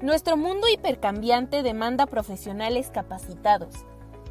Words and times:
Nuestro 0.00 0.36
mundo 0.36 0.68
hipercambiante 0.68 1.64
demanda 1.64 2.06
profesionales 2.06 2.88
capacitados. 2.88 3.74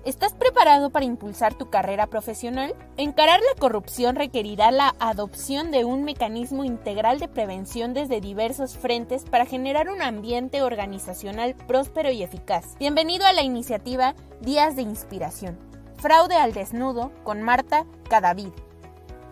¿Estás 0.05 0.34
preparado 0.34 0.91
para 0.91 1.04
impulsar 1.04 1.55
tu 1.55 1.70
carrera 1.70 2.07
profesional? 2.07 2.73
Encarar 2.95 3.41
la 3.41 3.59
corrupción 3.59 4.16
requerirá 4.16 4.71
la 4.71 4.95
adopción 4.99 5.70
de 5.70 5.84
un 5.84 6.05
mecanismo 6.05 6.63
integral 6.63 7.20
de 7.20 7.27
prevención 7.27 7.93
desde 7.93 8.21
diversos 8.21 8.77
frentes 8.77 9.25
para 9.25 9.45
generar 9.45 9.89
un 9.89 10.02
ambiente 10.02 10.61
organizacional 10.61 11.53
próspero 11.53 12.11
y 12.11 12.23
eficaz. 12.23 12.77
Bienvenido 12.80 13.25
a 13.25 13.34
la 13.34 13.41
iniciativa 13.41 14.16
Días 14.39 14.77
de 14.77 14.84
Inspiración. 14.84 15.59
Fraude 15.97 16.36
al 16.36 16.53
desnudo 16.53 17.11
con 17.25 17.41
Marta 17.41 17.86
Cadavid. 18.09 18.53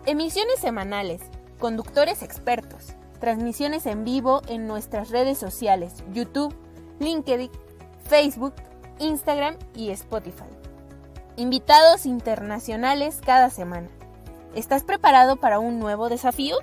Emisiones 0.04 0.58
semanales, 0.58 1.22
conductores 1.58 2.22
expertos, 2.22 2.95
transmisiones 3.18 3.86
en 3.86 4.04
vivo 4.04 4.42
en 4.48 4.66
nuestras 4.66 5.10
redes 5.10 5.38
sociales, 5.38 6.04
YouTube, 6.12 6.54
LinkedIn, 7.00 7.50
Facebook, 8.08 8.54
Instagram 8.98 9.56
y 9.74 9.90
Spotify. 9.90 10.44
Invitados 11.36 12.06
internacionales 12.06 13.20
cada 13.24 13.50
semana. 13.50 13.88
¿Estás 14.54 14.84
preparado 14.84 15.36
para 15.36 15.58
un 15.58 15.78
nuevo 15.78 16.08
desafío? 16.08 16.56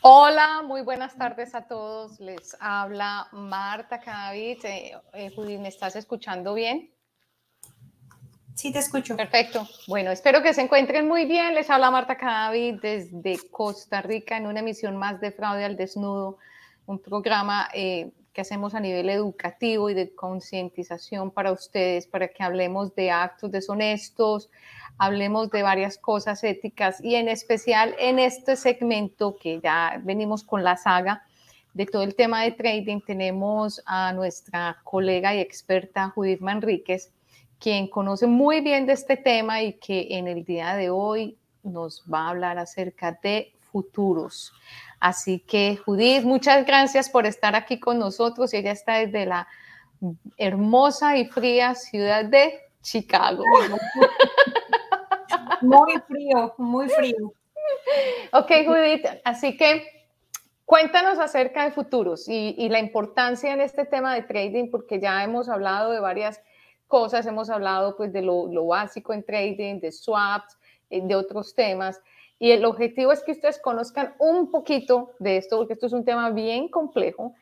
Hola, 0.00 0.62
muy 0.62 0.82
buenas 0.82 1.16
tardes 1.16 1.54
a 1.54 1.66
todos. 1.66 2.20
Les 2.20 2.56
habla 2.60 3.26
Marta 3.32 3.98
Cadavid. 4.00 4.64
Eh, 4.64 4.92
¿me 5.58 5.68
estás 5.68 5.96
escuchando 5.96 6.54
bien? 6.54 6.93
Sí, 8.54 8.72
te 8.72 8.78
escucho. 8.78 9.16
Perfecto. 9.16 9.66
Bueno, 9.88 10.12
espero 10.12 10.42
que 10.42 10.54
se 10.54 10.62
encuentren 10.62 11.08
muy 11.08 11.24
bien. 11.24 11.54
Les 11.54 11.68
habla 11.70 11.90
Marta 11.90 12.16
Cadavid 12.16 12.80
desde 12.80 13.38
Costa 13.50 14.00
Rica 14.00 14.36
en 14.36 14.46
una 14.46 14.60
emisión 14.60 14.96
más 14.96 15.20
de 15.20 15.32
Fraude 15.32 15.64
al 15.64 15.76
Desnudo, 15.76 16.38
un 16.86 17.00
programa 17.00 17.68
eh, 17.74 18.12
que 18.32 18.40
hacemos 18.40 18.74
a 18.74 18.80
nivel 18.80 19.10
educativo 19.10 19.90
y 19.90 19.94
de 19.94 20.14
concientización 20.14 21.32
para 21.32 21.50
ustedes, 21.50 22.06
para 22.06 22.28
que 22.28 22.44
hablemos 22.44 22.94
de 22.94 23.10
actos 23.10 23.50
deshonestos, 23.50 24.50
hablemos 24.98 25.50
de 25.50 25.62
varias 25.62 25.98
cosas 25.98 26.44
éticas 26.44 27.02
y 27.02 27.16
en 27.16 27.28
especial 27.28 27.96
en 27.98 28.20
este 28.20 28.54
segmento 28.54 29.36
que 29.36 29.60
ya 29.60 30.00
venimos 30.02 30.44
con 30.44 30.62
la 30.62 30.76
saga 30.76 31.24
de 31.74 31.86
todo 31.86 32.04
el 32.04 32.14
tema 32.14 32.42
de 32.42 32.52
trading, 32.52 33.00
tenemos 33.00 33.82
a 33.84 34.12
nuestra 34.12 34.78
colega 34.84 35.34
y 35.34 35.40
experta 35.40 36.10
Judith 36.10 36.40
Manríquez 36.40 37.10
quien 37.64 37.88
conoce 37.88 38.26
muy 38.26 38.60
bien 38.60 38.84
de 38.84 38.92
este 38.92 39.16
tema 39.16 39.62
y 39.62 39.72
que 39.72 40.08
en 40.10 40.28
el 40.28 40.44
día 40.44 40.74
de 40.74 40.90
hoy 40.90 41.38
nos 41.62 42.04
va 42.12 42.26
a 42.26 42.28
hablar 42.28 42.58
acerca 42.58 43.18
de 43.22 43.54
futuros. 43.72 44.52
Así 45.00 45.40
que 45.40 45.78
Judith, 45.82 46.24
muchas 46.24 46.66
gracias 46.66 47.08
por 47.08 47.24
estar 47.24 47.56
aquí 47.56 47.80
con 47.80 47.98
nosotros. 47.98 48.52
Ella 48.52 48.70
está 48.70 48.98
desde 48.98 49.24
la 49.24 49.48
hermosa 50.36 51.16
y 51.16 51.24
fría 51.24 51.74
ciudad 51.74 52.26
de 52.26 52.60
Chicago. 52.82 53.42
Muy 55.62 55.94
frío, 56.06 56.54
muy 56.58 56.90
frío. 56.90 57.32
Ok, 58.32 58.50
Judith, 58.66 59.06
así 59.24 59.56
que 59.56 59.86
cuéntanos 60.66 61.18
acerca 61.18 61.64
de 61.64 61.70
futuros 61.70 62.28
y, 62.28 62.68
la 62.68 62.78
importancia 62.78 63.54
en 63.54 63.62
este 63.62 63.86
tema 63.86 64.14
de 64.14 64.22
trading, 64.22 64.70
porque 64.70 65.00
ya 65.00 65.24
hemos 65.24 65.48
hablado 65.48 65.92
de 65.92 66.00
varias 66.00 66.42
cosas, 66.86 67.26
hemos 67.26 67.50
hablado 67.50 67.96
pues 67.96 68.12
de 68.12 68.22
lo, 68.22 68.66
básico 68.66 69.12
en 69.12 69.24
trading, 69.24 69.80
de 69.80 69.92
swaps, 69.92 70.58
eh, 70.90 71.00
de 71.02 71.14
otros 71.14 71.54
temas. 71.54 72.00
Y 72.38 72.50
el 72.50 72.64
objetivo 72.64 73.12
es 73.12 73.22
que 73.22 73.32
ustedes 73.32 73.58
conozcan 73.58 74.14
un 74.18 74.50
poquito 74.50 75.12
de 75.18 75.36
esto, 75.36 75.56
porque 75.56 75.74
esto 75.74 75.86
es 75.86 75.92
un 75.92 76.04
tema 76.04 76.30
bien 76.30 76.68
complejo, 76.68 77.34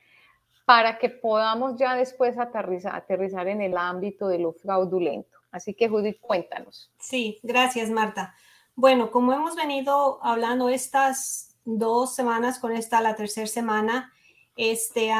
para 0.64 0.98
que 0.98 1.08
podamos 1.08 1.76
ya 1.76 1.96
después 1.96 2.38
aterrizar, 2.38 2.94
aterrizar 2.94 3.48
en 3.48 3.60
el 3.60 3.76
ámbito 3.76 4.28
de 4.28 4.38
lo 4.38 4.52
fraudulento. 4.52 5.38
Así 5.50 5.74
que 5.74 5.88
Judith, 5.88 6.20
cuéntanos. 6.20 6.90
Sí, 6.98 7.38
gracias 7.42 7.90
Marta. 7.90 8.34
Bueno, 8.74 9.10
como 9.10 9.32
hemos 9.32 9.54
venido 9.54 10.18
hablando 10.22 10.68
estas 10.68 11.56
dos 11.64 12.14
semanas, 12.14 12.58
con 12.58 12.72
esta 12.72 13.00
la 13.00 13.16
tercera 13.16 13.46
semana, 13.46 14.12
este, 14.56 15.10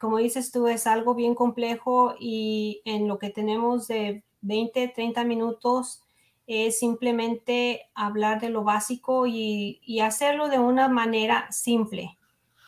como 0.00 0.18
dices 0.18 0.50
tú, 0.50 0.66
es 0.66 0.86
algo 0.86 1.14
bien 1.14 1.34
complejo 1.34 2.14
y 2.18 2.82
en 2.84 3.08
lo 3.08 3.18
que 3.18 3.30
tenemos 3.30 3.88
de 3.88 4.24
20, 4.42 4.88
30 4.88 5.24
minutos 5.24 6.02
es 6.46 6.78
simplemente 6.78 7.90
hablar 7.94 8.40
de 8.40 8.50
lo 8.50 8.62
básico 8.62 9.26
y, 9.26 10.00
hacerlo 10.00 10.48
de 10.48 10.58
una 10.58 10.88
manera 10.88 11.50
simple 11.50 12.16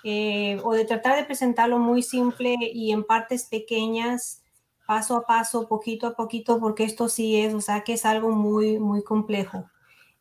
eh, 0.03 0.61
o 0.65 0.73
de 0.73 0.85
tratar 0.85 1.17
de 1.17 1.25
presentarlo 1.25 1.79
muy 1.79 2.03
simple 2.03 2.57
y 2.61 2.91
en 2.93 3.05
partes 3.05 3.45
pequeñas, 3.45 4.43
paso 4.87 5.17
a 5.17 5.27
paso, 5.27 5.69
poquito 5.69 6.07
a 6.07 6.17
poquito, 6.17 6.59
porque 6.59 6.85
esto 6.85 7.09
sí 7.09 7.41
es, 7.41 7.55
o 7.55 7.61
sea, 7.61 7.83
que 7.83 7.95
es 7.95 8.05
algo 8.05 8.31
muy, 8.31 8.79
muy 8.79 9.03
complejo. 9.03 9.71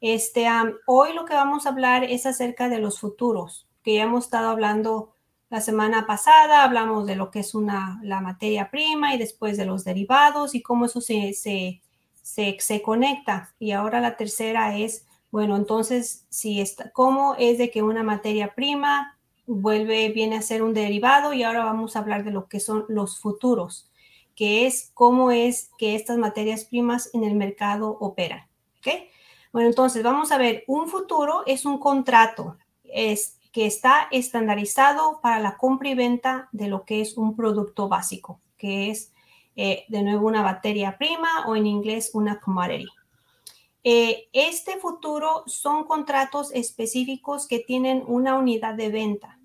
Este, 0.01 0.47
hoy 0.85 1.13
lo 1.13 1.25
que 1.25 1.33
vamos 1.33 1.65
a 1.65 1.69
hablar 1.69 2.03
es 2.03 2.25
acerca 2.25 2.69
de 2.69 2.79
los 2.79 2.99
futuros, 2.99 3.67
que 3.83 3.95
ya 3.95 4.03
hemos 4.03 4.25
estado 4.25 4.49
hablando 4.49 5.15
la 5.49 5.61
semana 5.61 6.05
pasada 6.05 6.63
hablamos 6.63 7.05
de 7.05 7.15
lo 7.15 7.31
que 7.31 7.39
es 7.39 7.55
una, 7.55 7.99
la 8.03 8.19
materia 8.19 8.69
prima 8.69 9.15
y 9.15 9.17
después 9.17 9.57
de 9.57 9.65
los 9.65 9.85
derivados 9.85 10.55
y 10.55 10.61
cómo 10.61 10.85
eso 10.85 10.99
se, 10.99 11.33
se, 11.33 11.81
se, 12.21 12.81
conecta. 12.81 13.53
Y 13.57 13.71
ahora 13.71 14.01
la 14.01 14.17
tercera 14.17 14.77
es, 14.77 15.05
bueno, 15.31 15.55
entonces, 15.55 16.25
si 16.29 16.59
está, 16.59 16.91
¿cómo 16.91 17.35
es 17.39 17.57
de 17.57 17.71
que 17.71 17.81
una 17.81 18.03
materia 18.03 18.55
prima 18.55 19.17
vuelve, 19.45 20.09
viene 20.09 20.37
a 20.37 20.41
ser 20.41 20.61
un 20.63 20.73
derivado? 20.73 21.33
Y 21.33 21.43
ahora 21.43 21.63
vamos 21.63 21.95
a 21.95 21.99
hablar 21.99 22.25
de 22.25 22.31
lo 22.31 22.47
que 22.47 22.59
son 22.59 22.85
los 22.89 23.19
futuros, 23.19 23.89
que 24.35 24.67
es 24.67 24.91
cómo 24.93 25.31
es 25.31 25.71
que 25.77 25.95
estas 25.95 26.17
materias 26.17 26.65
primas 26.65 27.09
en 27.13 27.23
el 27.23 27.35
mercado 27.35 27.97
operan. 28.01 28.47
¿Ok? 28.79 28.87
Bueno, 29.53 29.69
entonces 29.69 30.03
vamos 30.03 30.31
a 30.33 30.37
ver, 30.37 30.65
un 30.67 30.89
futuro 30.89 31.43
es 31.45 31.65
un 31.65 31.79
contrato. 31.79 32.57
Es, 32.83 33.36
que 33.57 33.65
está 33.65 34.07
estandarizado 34.11 35.19
para 35.19 35.39
la 35.39 35.57
compra 35.57 35.89
y 35.89 35.95
venta 35.95 36.47
de 36.51 36.67
lo 36.67 36.85
que 36.85 37.01
es 37.01 37.17
un 37.17 37.35
producto 37.35 37.89
básico, 37.89 38.39
que 38.55 38.91
es 38.91 39.11
eh, 39.55 39.85
de 39.87 40.03
nuevo 40.03 40.27
una 40.27 40.43
materia 40.43 40.95
prima 40.99 41.47
o 41.47 41.55
en 41.55 41.65
inglés 41.65 42.11
una 42.13 42.39
commodity. 42.39 42.85
Eh, 43.83 44.29
este 44.31 44.77
futuro 44.77 45.41
son 45.47 45.85
contratos 45.85 46.51
específicos 46.53 47.47
que 47.47 47.57
tienen 47.57 48.03
una 48.05 48.35
unidad 48.35 48.75
de 48.75 48.89
venta. 48.89 49.39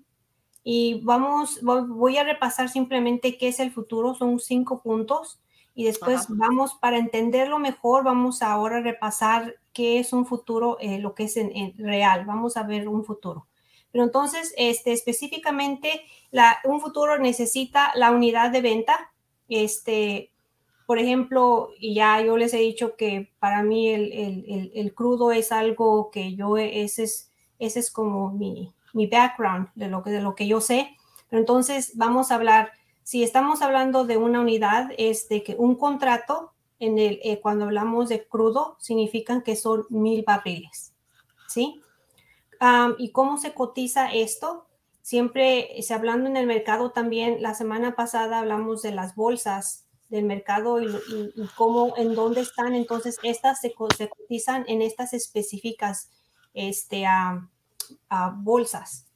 Y 0.63 1.01
vamos, 1.03 1.59
voy 1.63 2.17
a 2.17 2.23
repasar 2.23 2.69
simplemente 2.69 3.35
qué 3.39 3.47
es 3.47 3.59
el 3.59 3.71
futuro, 3.71 4.13
son 4.13 4.39
cinco 4.39 4.83
puntos. 4.83 5.41
Y 5.73 5.85
después 5.85 6.27
vamos, 6.29 6.75
para 6.75 6.99
entenderlo 6.99 7.57
mejor, 7.57 8.03
vamos 8.03 8.43
ahora 8.43 8.77
a 8.77 8.81
repasar 8.81 9.55
qué 9.73 9.97
es 9.97 10.13
un 10.13 10.27
futuro, 10.27 10.77
eh, 10.79 10.99
lo 10.99 11.15
que 11.15 11.23
es 11.23 11.35
en 11.35 11.75
real. 11.79 12.25
Vamos 12.27 12.57
a 12.57 12.61
ver 12.61 12.87
un 12.87 13.03
futuro. 13.03 13.47
Pero 13.93 14.05
entonces, 14.05 14.53
este, 14.57 14.91
específicamente, 14.91 16.01
la, 16.31 16.57
un 16.63 16.81
futuro 16.81 17.19
necesita 17.19 17.91
la 17.93 18.09
unidad 18.11 18.49
de 18.49 18.61
venta. 18.61 19.13
Este, 19.47 20.31
por 20.87 20.97
ejemplo, 20.97 21.69
ya 21.79 22.19
yo 22.19 22.35
les 22.35 22.55
he 22.55 22.57
dicho 22.57 22.95
que 22.95 23.31
para 23.37 23.61
mí 23.61 23.89
el, 23.89 24.11
el, 24.11 24.71
el, 24.73 24.93
crudo 24.95 25.31
es 25.31 25.51
algo 25.51 26.09
que 26.09 26.35
yo, 26.35 26.57
ese 26.57 27.03
es, 27.03 27.31
ese 27.59 27.79
es 27.79 27.91
como 27.91 28.31
mi, 28.31 28.73
mi 28.93 29.05
background 29.05 29.69
de 29.75 29.87
lo, 29.89 30.01
que, 30.01 30.09
de 30.09 30.21
lo 30.21 30.33
que 30.33 30.47
yo 30.47 30.59
sé. 30.59 30.97
Pero 31.29 31.39
entonces 31.39 31.91
vamos 31.95 32.31
a 32.31 32.35
hablar, 32.35 32.71
si 33.03 33.21
estamos 33.21 33.61
hablando 33.61 34.05
de 34.05 34.17
una 34.17 34.41
unidad, 34.41 34.89
es 34.97 35.29
de 35.29 35.43
que 35.43 35.53
un 35.55 35.75
contrato, 35.75 36.51
en 36.79 36.97
el, 36.97 37.19
eh, 37.23 37.39
cuando 37.41 37.65
hablamos 37.65 38.09
de 38.09 38.27
crudo, 38.27 38.75
significan 38.79 39.43
que 39.43 39.55
son 39.55 39.85
mil 39.89 40.23
barriles. 40.25 40.95
¿Sí? 41.47 41.82
¿Y 42.97 43.11
cómo 43.11 43.37
se 43.37 43.53
cotiza 43.53 44.11
esto? 44.13 44.67
Siempre, 45.01 45.69
se 45.81 45.93
hablando 45.93 46.29
en 46.29 46.37
el 46.37 46.47
mercado 46.47 46.91
también, 46.91 47.41
la 47.41 47.53
semana 47.55 47.95
pasada 47.95 48.39
hablamos 48.39 48.81
de 48.81 48.93
las 48.93 49.15
bolsas 49.15 49.85
del 50.07 50.25
mercado 50.25 50.81
y, 50.81 50.87
cómo, 51.55 51.97
en 51.97 52.15
dónde 52.15 52.41
están. 52.41 52.73
Entonces, 52.73 53.19
estas 53.23 53.59
se, 53.59 53.73
cotizan 53.73 54.63
en 54.67 54.81
estas 54.81 55.13
específicas 55.13 56.09
este, 56.53 57.05
bolsas. 58.35 59.07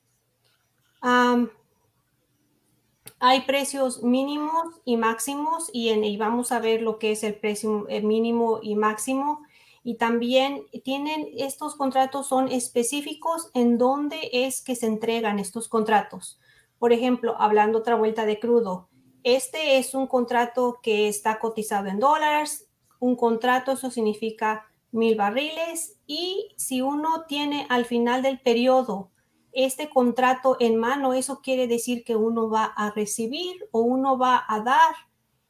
hay 3.19 3.41
precios 3.45 4.03
mínimos 4.03 4.81
y 4.83 4.97
máximos 4.97 5.69
y, 5.71 5.89
y, 5.91 6.17
vamos 6.17 6.51
a 6.51 6.59
ver 6.59 6.81
lo 6.81 6.99
que 6.99 7.13
es 7.13 7.23
el 7.23 7.35
precio 7.35 7.87
mínimo 8.03 8.59
y 8.61 8.75
máximo 8.75 9.46
y 9.83 9.95
también 9.95 10.65
tienen 10.83 11.27
estos 11.37 11.75
contratos 11.75 12.27
son 12.27 12.49
específicos 12.49 13.49
en 13.53 13.77
dónde 13.77 14.29
es 14.33 14.61
que 14.61 14.75
se 14.75 14.87
entregan 14.87 15.39
estos 15.39 15.67
contratos. 15.69 16.39
Por 16.79 16.93
ejemplo, 16.93 17.35
hablando 17.39 17.79
otra 17.79 17.95
vuelta 17.95 18.25
de 18.25 18.39
crudo, 18.39 18.89
este 19.23 19.77
es 19.77 19.93
un 19.93 20.07
contrato 20.07 20.79
que 20.81 21.07
está 21.07 21.39
cotizado 21.39 21.87
en 21.87 21.99
dólares. 21.99 22.69
Un 22.99 23.15
contrato, 23.15 23.73
eso 23.73 23.91
significa 23.91 24.65
mil 24.91 25.15
barriles. 25.15 25.97
Y 26.05 26.53
si 26.57 26.81
uno 26.81 27.25
tiene 27.27 27.65
al 27.69 27.85
final 27.85 28.21
del 28.21 28.39
periodo 28.39 29.11
este 29.51 29.89
contrato 29.89 30.55
en 30.59 30.77
mano, 30.77 31.13
eso 31.13 31.41
quiere 31.41 31.67
decir 31.67 32.03
que 32.03 32.15
uno 32.15 32.49
va 32.49 32.65
a 32.65 32.91
recibir 32.91 33.67
o 33.71 33.81
uno 33.81 34.17
va 34.17 34.45
a 34.47 34.61
dar 34.61 34.95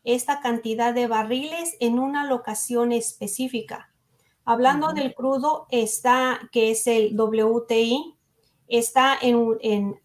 esta 0.03 0.39
cantidad 0.39 0.93
de 0.93 1.07
barriles 1.07 1.75
en 1.79 1.99
una 1.99 2.25
locación 2.25 2.93
específica. 2.93 3.93
Hablando 4.49 4.93
del 4.93 5.13
crudo, 5.13 5.67
está, 5.69 6.39
que 6.53 6.71
es 6.71 6.87
el 6.87 7.19
WTI, 7.19 8.15
está 8.69 9.17
en, 9.21 9.57
en, 9.59 9.99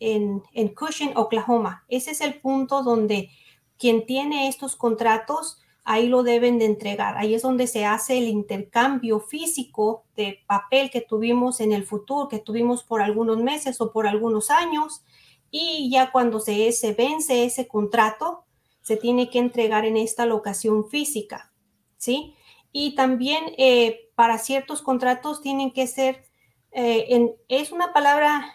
en, 0.00 0.42
en 0.52 0.74
Cushing, 0.74 1.16
Oklahoma. 1.16 1.84
Ese 1.86 2.10
es 2.10 2.20
el 2.20 2.40
punto 2.40 2.82
donde 2.82 3.30
quien 3.78 4.04
tiene 4.04 4.48
estos 4.48 4.74
contratos 4.74 5.60
ahí 5.84 6.08
lo 6.08 6.24
deben 6.24 6.58
de 6.58 6.64
entregar. 6.64 7.16
Ahí 7.16 7.34
es 7.34 7.42
donde 7.42 7.68
se 7.68 7.84
hace 7.84 8.18
el 8.18 8.24
intercambio 8.24 9.20
físico 9.20 10.04
de 10.16 10.40
papel 10.48 10.90
que 10.90 11.00
tuvimos 11.00 11.60
en 11.60 11.72
el 11.72 11.84
futuro, 11.84 12.26
que 12.28 12.40
tuvimos 12.40 12.82
por 12.82 13.00
algunos 13.00 13.38
meses 13.38 13.80
o 13.80 13.92
por 13.92 14.08
algunos 14.08 14.50
años. 14.50 15.04
Y 15.52 15.88
ya 15.88 16.10
cuando 16.10 16.40
se, 16.40 16.72
se 16.72 16.92
vence 16.92 17.44
ese 17.44 17.68
contrato, 17.68 18.42
se 18.82 18.96
tiene 18.96 19.30
que 19.30 19.38
entregar 19.38 19.84
en 19.84 19.96
esta 19.96 20.26
locación 20.26 20.88
física. 20.88 21.52
¿Sí? 21.98 22.34
Y 22.78 22.94
también 22.94 23.44
eh, 23.56 24.10
para 24.14 24.38
ciertos 24.38 24.82
contratos 24.82 25.40
tienen 25.40 25.72
que 25.72 25.86
ser, 25.86 26.24
eh, 26.72 27.06
en, 27.08 27.32
es 27.48 27.72
una 27.72 27.92
palabra 27.92 28.52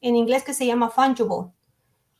en 0.00 0.16
inglés 0.16 0.42
que 0.42 0.54
se 0.54 0.66
llama 0.66 0.90
fungible. 0.90 1.52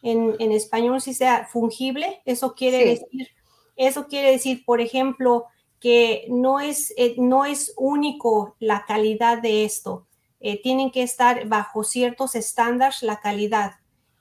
En, 0.03 0.37
en 0.39 0.53
español 0.53 1.01
si 1.01 1.15
sea 1.15 1.47
fungible, 1.47 2.21
eso 2.27 2.55
quiere 2.55 2.85
decir 2.85 3.29
eso 3.77 4.09
quiere 4.09 4.31
decir, 4.33 4.65
por 4.65 4.81
ejemplo, 4.81 5.47
que 5.81 6.27
no 6.31 6.61
es, 6.61 6.93
eh, 6.97 7.15
no 7.19 7.45
es 7.45 7.75
único 7.77 8.57
la 8.59 8.85
calidad 8.87 9.41
de 9.41 9.65
esto. 9.65 10.07
Eh, 10.41 10.61
tienen 10.61 10.91
que 10.91 11.03
estar 11.03 11.47
bajo 11.47 11.85
ciertos 11.85 12.35
estándares 12.35 13.03
la 13.03 13.21
calidad. 13.21 13.75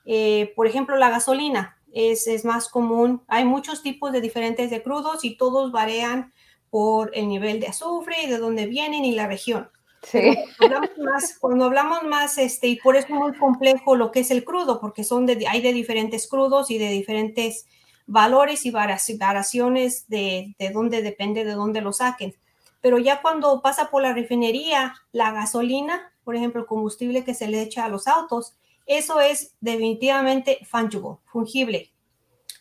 Eh, 0.06 0.54
por 0.56 0.68
ejemplo, 0.68 0.98
la 0.98 1.10
gasolina 1.10 1.78
es, 1.94 2.28
es, 2.28 2.44
más 2.44 2.68
común. 2.68 3.24
Hay 3.28 3.46
muchos 3.46 3.82
tipos 3.82 4.12
de 4.12 4.22
diferentes 4.22 4.70
de 4.70 4.84
crudos 4.84 5.24
y 5.24 5.38
todos 5.38 5.72
varían 5.72 6.34
por 6.76 7.12
el 7.14 7.30
nivel 7.30 7.62
de 7.62 7.68
azufre 7.68 8.24
y 8.24 8.28
de 8.28 8.38
dónde 8.38 8.66
vienen 8.66 9.06
y 9.06 9.14
la 9.14 9.28
región. 9.28 9.70
Sí. 10.04 10.36
Cuando 10.58 10.76
hablamos 10.76 10.98
más, 10.98 11.40
cuando 11.40 11.64
hablamos 11.64 12.04
más 12.04 12.38
este, 12.38 12.68
y 12.68 12.76
por 12.82 12.98
eso 12.98 13.08
es 13.08 13.14
muy 13.14 13.34
complejo 13.38 13.96
lo 13.96 14.12
que 14.12 14.20
es 14.20 14.30
el 14.30 14.44
crudo, 14.44 14.82
porque 14.82 15.06
son 15.06 15.26
de, 15.26 15.48
hay 15.48 15.62
de 15.62 15.72
diferentes 15.72 16.28
crudos 16.28 16.70
y 16.72 16.78
de 16.78 16.90
diferentes 16.90 17.66
valores 18.08 18.66
y 18.66 18.72
variaciones 18.72 20.10
de, 20.10 20.54
de 20.60 20.70
dónde 20.72 21.02
depende 21.02 21.46
de 21.46 21.54
dónde 21.54 21.80
lo 21.80 21.94
saquen. 21.94 22.36
Pero 22.82 22.98
ya 22.98 23.22
cuando 23.22 23.62
pasa 23.62 23.90
por 23.90 24.02
la 24.02 24.12
refinería, 24.12 24.96
la 25.14 25.32
gasolina, 25.32 26.12
por 26.26 26.36
ejemplo, 26.36 26.60
el 26.60 26.68
combustible 26.68 27.24
que 27.24 27.36
se 27.36 27.48
le 27.48 27.62
echa 27.62 27.86
a 27.86 27.90
los 27.90 28.06
autos, 28.06 28.58
eso 28.86 29.22
es 29.22 29.56
definitivamente 29.62 30.60
fungible, 30.70 31.22
fungible. 31.24 31.94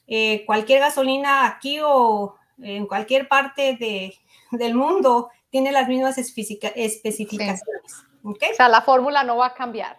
Eh, 0.06 0.44
cualquier 0.46 0.78
gasolina 0.78 1.48
aquí 1.48 1.80
o 1.82 2.36
en 2.64 2.86
cualquier 2.86 3.28
parte 3.28 3.76
de, 3.78 4.14
del 4.50 4.74
mundo 4.74 5.30
tiene 5.50 5.70
las 5.70 5.86
mismas 5.88 6.18
especificaciones. 6.18 7.62
O 8.22 8.34
sea, 8.56 8.68
la 8.68 8.82
fórmula 8.82 9.22
no 9.22 9.36
va 9.36 9.46
a 9.46 9.54
cambiar. 9.54 9.98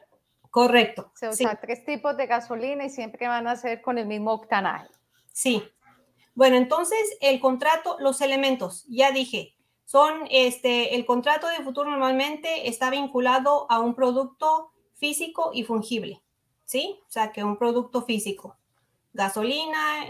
Correcto. 0.50 1.12
Se 1.16 1.30
usa 1.30 1.60
tres 1.60 1.86
tipos 1.86 2.18
de 2.18 2.28
gasolina 2.28 2.86
y 2.86 2.90
siempre 2.90 3.28
van 3.28 3.48
a 3.48 3.56
ser 3.56 3.82
con 3.82 3.98
el 3.98 4.06
mismo 4.06 4.32
octanaje. 4.32 4.88
Sí. 5.32 5.64
Bueno, 6.34 6.56
entonces 6.58 7.18
el 7.22 7.40
contrato, 7.40 7.98
los 8.00 8.22
elementos, 8.22 8.86
ya 8.88 9.12
dije, 9.12 9.56
son 9.86 10.28
este, 10.32 10.96
el 10.96 11.06
contrato 11.06 11.48
de 11.48 11.64
futuro 11.64 11.92
normalmente 11.92 12.68
está 12.68 12.90
vinculado 12.90 13.68
a 13.70 13.80
un 13.80 13.96
producto 13.96 14.72
físico 14.96 15.52
y 15.54 15.64
fungible, 15.64 16.22
¿sí? 16.64 17.00
O 17.08 17.12
sea, 17.12 17.32
que 17.32 17.44
un 17.44 17.58
producto 17.58 18.02
físico, 18.04 18.58
gasolina, 19.14 20.06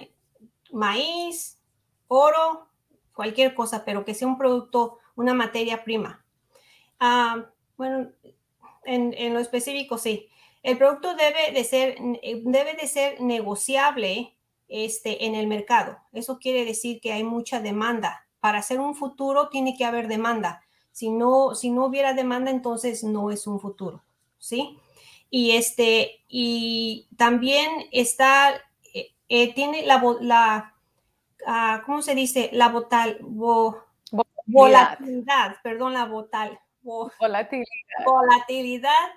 maíz, 0.71 1.59
oro, 2.07 2.67
cualquier 3.13 3.53
cosa, 3.55 3.85
pero 3.85 4.05
que 4.05 4.13
sea 4.13 4.27
un 4.27 4.37
producto, 4.37 4.99
una 5.15 5.33
materia 5.33 5.83
prima. 5.83 6.23
Ah, 6.99 7.45
bueno, 7.77 8.09
en, 8.83 9.13
en, 9.17 9.33
lo 9.33 9.39
específico, 9.39 9.97
sí. 9.97 10.29
El 10.63 10.77
producto 10.77 11.15
debe 11.15 11.51
de 11.51 11.63
ser, 11.63 11.97
debe 12.43 12.73
de 12.73 12.87
ser 12.87 13.21
negociable 13.21 14.35
este, 14.67 15.25
en 15.25 15.35
el 15.35 15.47
mercado. 15.47 15.97
Eso 16.11 16.39
quiere 16.39 16.65
decir 16.65 16.99
que 17.01 17.13
hay 17.13 17.23
mucha 17.23 17.59
demanda. 17.59 18.25
Para 18.39 18.59
hacer 18.59 18.79
un 18.79 18.95
futuro 18.95 19.49
tiene 19.49 19.75
que 19.77 19.85
haber 19.85 20.07
demanda. 20.07 20.63
Si 20.91 21.09
no, 21.09 21.55
si 21.55 21.71
no 21.71 21.85
hubiera 21.85 22.13
demanda, 22.13 22.51
entonces 22.51 23.03
no 23.03 23.29
es 23.29 23.47
un 23.47 23.59
futuro, 23.59 24.03
¿sí? 24.39 24.79
Y 25.29 25.51
este, 25.51 26.23
y 26.29 27.07
también 27.17 27.69
está, 27.91 28.55
eh, 28.93 29.11
eh, 29.27 29.53
tiene 29.53 29.85
la, 29.85 30.01
la 30.21 30.74
ah, 31.45 31.83
¿cómo 31.85 32.01
se 32.01 32.15
dice? 32.15 32.49
La 32.53 32.69
botal, 32.69 33.19
volatilidad, 34.45 35.57
perdón, 35.63 35.93
la 35.93 36.05
botal, 36.05 36.59
volatilidad. 36.81 38.05
Volatilidad 38.05 39.09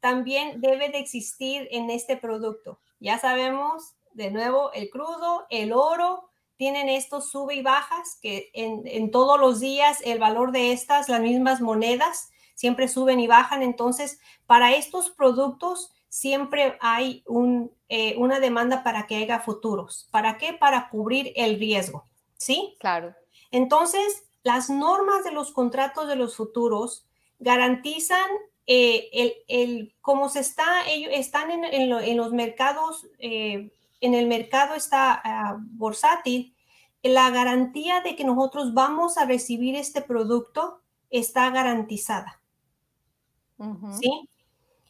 también 0.00 0.60
debe 0.60 0.88
de 0.90 0.98
existir 0.98 1.68
en 1.70 1.90
este 1.90 2.16
producto. 2.16 2.78
Ya 3.00 3.18
sabemos 3.18 3.96
de 4.12 4.30
nuevo, 4.30 4.72
el 4.72 4.88
crudo, 4.88 5.46
el 5.50 5.72
oro, 5.72 6.30
tienen 6.56 6.88
estos 6.88 7.28
sube 7.28 7.54
y 7.54 7.62
bajas, 7.62 8.18
que 8.22 8.50
en, 8.54 9.10
todos 9.10 9.38
los 9.38 9.60
días 9.60 10.00
el 10.04 10.18
valor 10.18 10.52
de 10.52 10.72
estas, 10.72 11.10
las 11.10 11.20
mismas 11.20 11.60
monedas, 11.60 12.30
siempre 12.54 12.88
suben 12.88 13.20
y 13.20 13.26
bajan. 13.26 13.62
Entonces, 13.62 14.18
para 14.46 14.74
estos 14.74 15.10
productos 15.10 15.92
siempre 16.08 16.76
hay 16.80 17.22
un, 17.26 17.72
eh, 17.88 18.16
una 18.18 18.40
demanda 18.40 18.82
para 18.82 19.06
que 19.06 19.16
haya 19.16 19.40
futuros. 19.40 20.08
¿Para 20.10 20.38
qué? 20.38 20.52
Para 20.52 20.88
cubrir 20.88 21.32
el 21.36 21.58
riesgo. 21.58 22.04
¿Sí? 22.36 22.76
Claro. 22.80 23.14
Entonces, 23.50 24.24
las 24.42 24.70
normas 24.70 25.24
de 25.24 25.32
los 25.32 25.52
contratos 25.52 26.08
de 26.08 26.16
los 26.16 26.36
futuros 26.36 27.06
garantizan 27.38 28.28
eh, 28.66 29.08
el, 29.12 29.34
el, 29.48 29.94
cómo 30.00 30.28
se 30.28 30.40
está, 30.40 30.86
ellos 30.88 31.10
están 31.14 31.50
en, 31.50 31.64
en, 31.64 32.16
los 32.16 32.32
mercados 32.32 33.06
eh, 33.18 33.70
en 34.00 34.14
el 34.14 34.26
mercado 34.26 34.74
está 34.74 35.22
uh, 35.24 35.60
bursátil, 35.76 36.54
la 37.02 37.30
garantía 37.30 38.00
de 38.00 38.16
que 38.16 38.24
nosotros 38.24 38.74
vamos 38.74 39.18
a 39.18 39.24
recibir 39.24 39.76
este 39.76 40.02
producto 40.02 40.80
está 41.10 41.50
garantizada. 41.50 42.40
¿Sí? 43.98 44.28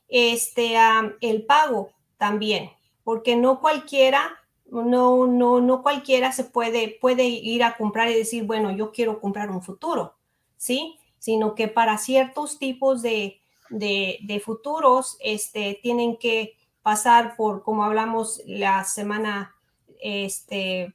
Este, 0.09 0.77
el 1.21 1.45
pago 1.45 1.91
también, 2.19 2.71
porque 3.05 3.37
no 3.37 3.61
cualquiera, 3.61 4.39
no, 4.67 5.27
no, 5.27 5.61
no 5.61 5.83
cualquiera 5.83 6.33
se 6.33 6.45
puede, 6.45 6.97
puede 7.01 7.25
ir 7.25 7.65
a 7.65 7.77
comprar 7.77 8.09
y 8.11 8.15
decir, 8.15 8.45
bueno, 8.45 8.71
yo 8.71 8.93
quiero 8.93 9.21
comprar 9.21 9.51
un 9.51 9.63
futuro, 9.63 10.15
¿sí? 10.57 10.99
Sino 11.19 11.55
que 11.55 11.69
para 11.69 11.99
ciertos 11.99 12.59
tipos 12.59 13.03
de, 13.03 13.41
de, 13.71 14.19
de 14.23 14.41
futuros, 14.41 15.17
este, 15.21 15.79
tienen 15.83 16.17
que 16.17 16.57
pasar 16.83 17.37
por, 17.37 17.63
como 17.63 17.83
hablamos 17.83 18.41
la 18.47 18.85
semana 18.85 19.57
este, 20.01 20.95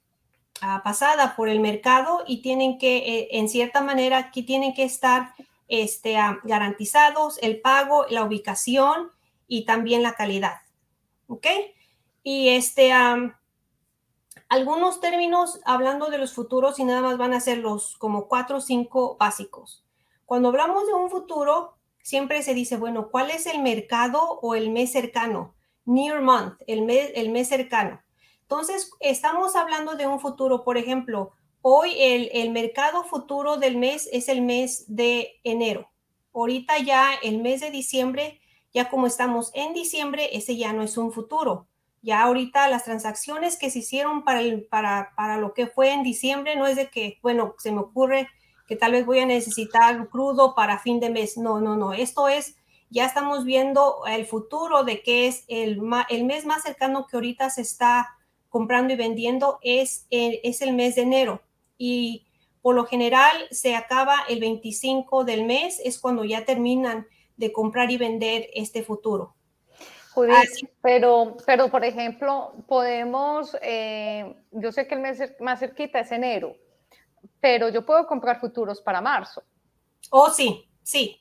ah, 0.62 0.82
pasada, 0.84 1.36
por 1.36 1.50
el 1.50 1.60
mercado 1.60 2.24
y 2.26 2.42
tienen 2.42 2.78
que, 2.78 2.98
eh, 2.98 3.28
en 3.32 3.50
cierta 3.50 3.82
manera, 3.82 4.18
aquí 4.18 4.44
tienen 4.44 4.74
que 4.74 4.84
estar 4.84 5.34
este, 5.72 6.18
ah, 6.18 6.40
garantizados 6.44 7.40
el 7.42 7.62
pago, 7.62 8.06
la 8.10 8.24
ubicación 8.24 9.12
y 9.48 9.66
también 9.66 10.04
la 10.04 10.14
calidad. 10.14 10.62
¿Ok? 11.28 11.48
Y 12.22 12.50
este, 12.50 12.92
algunos 14.50 15.00
términos, 15.00 15.60
hablando 15.66 16.12
de 16.12 16.20
los 16.20 16.34
futuros, 16.34 16.78
y 16.78 16.84
nada 16.84 17.02
más 17.02 17.18
van 17.18 17.34
a 17.34 17.40
ser 17.40 17.58
los 17.58 17.98
como 17.98 18.28
cuatro 18.28 18.58
o 18.58 18.62
cinco 18.62 19.18
básicos. 19.20 19.84
Cuando 20.26 20.50
hablamos 20.50 20.86
de 20.86 20.94
un 20.94 21.10
futuro, 21.10 21.78
siempre 22.04 22.44
se 22.44 22.54
dice, 22.54 22.78
bueno, 22.78 23.10
¿cuál 23.10 23.32
es 23.32 23.48
el 23.48 23.62
mercado 23.62 24.40
o 24.42 24.54
el 24.54 24.70
mes 24.70 24.92
cercano? 24.92 25.56
near 25.86 26.22
month, 26.22 26.62
el 26.68 26.84
mes, 26.84 27.12
el 27.16 27.30
mes 27.30 27.48
cercano. 27.50 28.02
Entonces, 28.42 28.92
estamos 29.00 29.56
hablando 29.56 29.96
de 29.96 30.08
un 30.08 30.20
futuro, 30.20 30.64
por 30.64 30.78
ejemplo, 30.78 31.32
hoy 31.62 31.94
el, 31.98 32.30
el 32.34 32.52
mercado 32.52 33.04
futuro 33.04 33.58
del 33.58 33.78
mes 33.78 34.10
es 34.12 34.30
el 34.30 34.42
mes 34.42 34.86
de 34.88 35.40
enero. 35.44 35.90
Ahorita 36.34 36.78
ya 36.80 37.14
el 37.22 37.42
mes 37.42 37.62
de 37.62 37.72
diciembre, 37.72 38.40
ya 38.74 38.90
como 38.90 39.08
estamos 39.08 39.52
en 39.54 39.74
diciembre, 39.74 40.30
ese 40.36 40.58
ya 40.58 40.74
no 40.74 40.84
es 40.84 40.98
un 40.98 41.12
futuro. 41.12 41.68
Ya 42.02 42.24
ahorita 42.24 42.68
las 42.68 42.86
transacciones 42.86 43.58
que 43.58 43.70
se 43.70 43.80
hicieron 43.80 44.24
para, 44.24 44.42
el, 44.42 44.64
para, 44.64 45.14
para 45.16 45.38
lo 45.38 45.54
que 45.54 45.68
fue 45.68 45.92
en 45.92 46.04
diciembre 46.04 46.56
no 46.56 46.66
es 46.66 46.76
de 46.76 46.90
que, 46.90 47.20
bueno, 47.22 47.56
se 47.60 47.72
me 47.72 47.80
ocurre 47.80 48.28
que 48.68 48.76
tal 48.76 48.94
vez 48.94 49.06
voy 49.06 49.20
a 49.20 49.26
necesitar 49.26 50.10
crudo 50.10 50.56
para 50.56 50.80
fin 50.80 51.00
de 51.00 51.10
mes. 51.10 51.38
No, 51.38 51.60
no, 51.60 51.76
no. 51.76 51.94
Esto 51.94 52.28
es 52.28 52.56
ya 52.92 53.06
estamos 53.06 53.46
viendo 53.46 54.02
el 54.06 54.26
futuro 54.26 54.84
de 54.84 55.02
que 55.02 55.28
es 55.28 55.46
el, 55.48 55.82
el 56.10 56.26
mes 56.26 56.46
más 56.46 56.64
cercano 56.64 57.08
que 57.08 57.16
ahorita 57.16 57.50
se 57.50 57.62
está 57.62 58.10
comprando 58.50 58.94
y 58.94 58.98
vendiendo 58.98 59.60
es 59.62 60.08
el, 60.10 60.40
es 60.44 60.62
el 60.62 60.74
mes 60.74 60.96
de 60.96 61.04
enero. 61.04 61.42
Y 61.84 62.28
por 62.62 62.76
lo 62.76 62.86
general 62.86 63.48
se 63.50 63.76
acaba 63.76 64.18
el 64.30 64.40
25 64.40 65.24
del 65.24 65.46
mes, 65.46 65.82
es 65.84 65.98
cuando 65.98 66.24
ya 66.24 66.46
terminan 66.46 67.08
de 67.38 67.52
comprar 67.52 67.90
y 67.90 67.98
vender 67.98 68.52
este 68.54 68.84
futuro. 68.84 69.36
Judith, 70.14 70.70
pero, 70.84 71.38
pero 71.44 71.72
por 71.72 71.84
ejemplo, 71.84 72.54
podemos, 72.68 73.58
eh, 73.64 74.36
yo 74.52 74.72
sé 74.72 74.86
que 74.86 74.94
el 74.94 75.02
mes 75.02 75.20
más 75.40 75.60
cerquita 75.60 76.02
es 76.02 76.12
enero, 76.12 76.56
pero 77.40 77.70
yo 77.70 77.84
puedo 77.84 78.06
comprar 78.06 78.40
futuros 78.40 78.80
para 78.80 79.02
marzo. 79.02 79.42
Oh, 80.12 80.30
sí, 80.30 80.70
sí, 80.84 81.20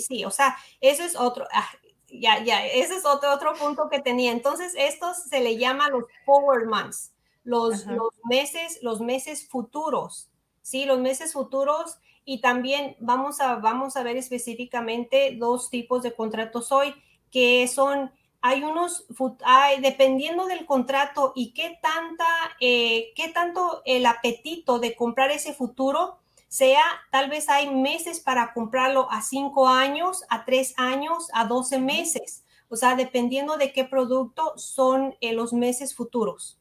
sí, 0.00 0.22
o 0.26 0.30
sea, 0.30 0.54
eso 0.82 1.02
es 1.02 1.16
otro, 1.16 1.46
ah, 1.50 1.70
ya, 2.08 2.44
ya, 2.44 2.66
ese 2.66 2.96
es 2.96 3.06
otro, 3.06 3.32
otro 3.32 3.54
punto 3.54 3.88
que 3.88 4.00
tenía. 4.00 4.32
Entonces, 4.32 4.74
estos 4.76 5.22
se 5.22 5.40
le 5.40 5.56
llama 5.56 5.88
los 5.88 6.04
forward 6.26 6.66
months, 6.66 7.14
los, 7.48 7.86
los 7.86 8.12
meses, 8.24 8.78
los 8.82 9.00
meses 9.00 9.48
futuros, 9.48 10.28
¿sí? 10.60 10.84
Los 10.84 10.98
meses 10.98 11.32
futuros 11.32 11.98
y 12.26 12.42
también 12.42 12.94
vamos 13.00 13.40
a, 13.40 13.54
vamos 13.54 13.96
a 13.96 14.02
ver 14.02 14.18
específicamente 14.18 15.34
dos 15.38 15.70
tipos 15.70 16.02
de 16.02 16.12
contratos 16.12 16.70
hoy 16.72 16.94
que 17.30 17.66
son, 17.68 18.12
hay 18.42 18.62
unos, 18.64 19.06
hay, 19.46 19.80
dependiendo 19.80 20.46
del 20.46 20.66
contrato 20.66 21.32
y 21.34 21.54
qué 21.54 21.78
tanta, 21.80 22.26
eh, 22.60 23.14
qué 23.16 23.30
tanto 23.30 23.80
el 23.86 24.04
apetito 24.04 24.78
de 24.78 24.94
comprar 24.94 25.30
ese 25.30 25.54
futuro, 25.54 26.18
sea, 26.48 26.82
tal 27.10 27.30
vez 27.30 27.48
hay 27.48 27.74
meses 27.74 28.20
para 28.20 28.52
comprarlo 28.52 29.10
a 29.10 29.22
cinco 29.22 29.68
años, 29.68 30.22
a 30.28 30.44
tres 30.44 30.74
años, 30.76 31.28
a 31.32 31.46
12 31.46 31.78
meses. 31.78 32.44
O 32.68 32.76
sea, 32.76 32.94
dependiendo 32.94 33.56
de 33.56 33.72
qué 33.72 33.84
producto 33.84 34.52
son 34.56 35.16
eh, 35.22 35.32
los 35.32 35.54
meses 35.54 35.94
futuros. 35.94 36.57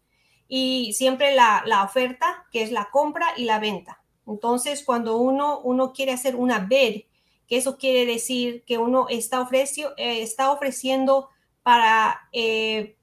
Y 0.48 0.94
siempre 0.94 1.36
la, 1.36 1.64
la, 1.66 1.84
oferta, 1.84 2.46
que 2.52 2.64
es 2.64 2.72
la 2.72 2.90
compra 2.92 3.28
y 3.36 3.46
la 3.46 3.60
venta. 3.60 4.02
Entonces, 4.26 4.84
cuando 4.84 5.18
uno, 5.18 5.60
uno 5.60 5.94
quiere 5.94 6.14
hacer 6.14 6.36
una 6.36 6.60
bid, 6.60 7.04
que 7.48 7.58
eso 7.58 7.78
quiere 7.78 8.06
decir 8.06 8.64
que 8.66 8.78
uno 8.78 9.08
está, 9.10 9.42
ofreció, 9.42 9.94
eh, 9.98 10.22
está 10.22 10.52
ofreciendo 10.52 11.30
para, 11.64 12.30
eh, 12.34 12.98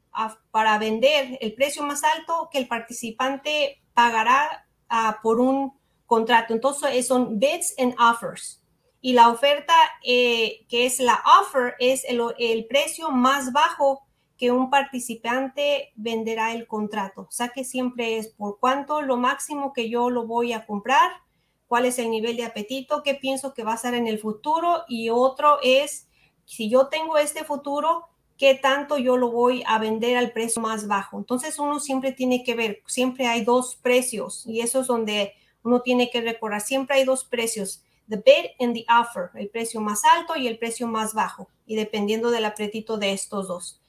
para 0.51 0.79
vender 0.79 1.39
el 1.41 1.55
precio 1.55 1.83
más 1.83 2.05
alto 2.05 2.49
que 2.53 2.59
el 2.59 2.69
participante 2.69 3.83
pagará 3.95 4.67
ah, 4.89 5.19
por 5.23 5.41
un 5.41 5.73
contrato. 6.07 6.53
Entonces 6.53 7.07
son 7.07 7.39
bids 7.39 7.75
and 7.79 7.95
offers. 7.99 8.61
Y 9.01 9.13
la 9.13 9.29
oferta 9.29 9.75
eh, 10.03 10.65
que 10.69 10.87
es 10.87 10.99
la 11.01 11.23
offer 11.41 11.75
es 11.79 12.05
el, 12.05 12.23
el, 12.39 12.67
precio 12.67 13.11
más 13.11 13.53
bajo 13.53 14.04
que 14.37 14.51
un 14.51 14.71
participante 14.71 15.93
venderá 15.95 16.53
el 16.53 16.67
contrato. 16.67 17.23
O 17.23 17.31
sea 17.31 17.49
que 17.49 17.65
siempre 17.65 18.19
es 18.19 18.29
por 18.29 18.59
cuánto 18.59 19.03
lo 19.03 19.17
máximo 19.17 19.73
que 19.73 19.89
yo 19.89 20.11
lo 20.11 20.27
voy 20.27 20.53
a 20.53 20.67
comprar 20.67 21.25
cuál 21.67 21.87
es 21.87 21.99
el 21.99 22.11
nivel 22.11 22.37
de 22.37 22.45
apetito, 22.45 23.03
qué 23.03 23.15
pienso 23.15 23.55
que 23.55 23.65
va 23.65 23.73
a 23.73 23.79
ser 23.79 23.95
en 23.95 24.07
el 24.07 24.19
futuro 24.19 24.85
y 24.89 25.11
otro 25.11 25.59
es, 25.63 26.09
si 26.45 26.71
yo 26.71 26.89
tengo 26.89 27.19
este 27.19 27.45
futuro, 27.45 28.05
qué 28.37 28.55
tanto 28.55 28.99
yo 28.99 29.17
lo 29.17 29.31
voy 29.31 29.63
a 29.67 29.79
vender 29.79 30.17
al 30.17 30.33
precio 30.33 30.61
más 30.61 30.87
bajo. 30.87 31.19
Entonces 31.19 31.59
uno 31.59 31.81
siempre 31.81 32.13
tiene 32.13 32.45
que 32.45 32.55
ver, 32.55 32.83
siempre 32.87 33.27
hay 33.27 33.45
dos 33.45 33.77
precios 33.77 34.47
y 34.47 34.61
eso 34.61 34.81
es 34.81 34.87
donde 34.87 35.33
uno 35.63 35.81
tiene 35.81 36.11
que 36.11 36.21
recordar, 36.21 36.61
siempre 36.61 36.97
hay 36.97 37.05
dos 37.05 37.25
precios, 37.25 37.83
the 38.09 38.17
bid 38.17 38.51
and 38.61 38.75
the 38.75 38.87
offer, 38.89 39.31
el 39.35 39.49
precio 39.49 39.81
más 39.81 40.05
alto 40.05 40.37
y 40.37 40.47
el 40.47 40.59
precio 40.59 40.87
más 40.87 41.15
bajo 41.15 41.49
y 41.67 41.77
dependiendo 41.77 42.31
del 42.31 42.45
apetito 42.45 42.99
de 42.99 43.13
estos 43.13 43.49
dos. 43.49 43.81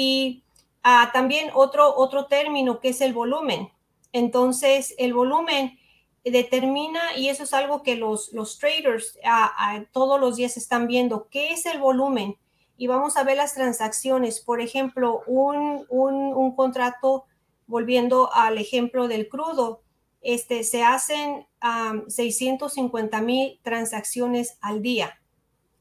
Y 0.00 0.44
ah, 0.84 1.10
también 1.12 1.50
otro, 1.54 1.92
otro 1.96 2.26
término 2.26 2.78
que 2.78 2.90
es 2.90 3.00
el 3.00 3.12
volumen. 3.12 3.68
Entonces 4.12 4.94
el 4.96 5.12
volumen 5.12 5.76
determina, 6.22 7.16
y 7.16 7.30
eso 7.30 7.42
es 7.42 7.52
algo 7.52 7.82
que 7.82 7.96
los, 7.96 8.32
los 8.32 8.60
traders 8.60 9.18
todos 9.90 10.20
los 10.20 10.36
días 10.36 10.56
están 10.56 10.86
viendo, 10.86 11.26
qué 11.30 11.52
es 11.52 11.66
el 11.66 11.80
volumen. 11.80 12.36
Y 12.76 12.86
vamos 12.86 13.16
a 13.16 13.24
ver 13.24 13.38
las 13.38 13.54
transacciones. 13.54 14.38
Por 14.38 14.60
ejemplo, 14.60 15.22
un, 15.26 15.84
un, 15.88 16.54
contrato, 16.54 17.24
volviendo 17.66 18.32
al 18.32 18.56
ejemplo 18.56 19.08
del 19.08 19.28
crudo, 19.28 19.80
este, 20.22 20.62
se 20.62 20.84
hacen 20.84 21.44
650 22.06 23.20
mil 23.20 23.58
transacciones 23.64 24.58
al 24.60 24.80
día. 24.80 25.18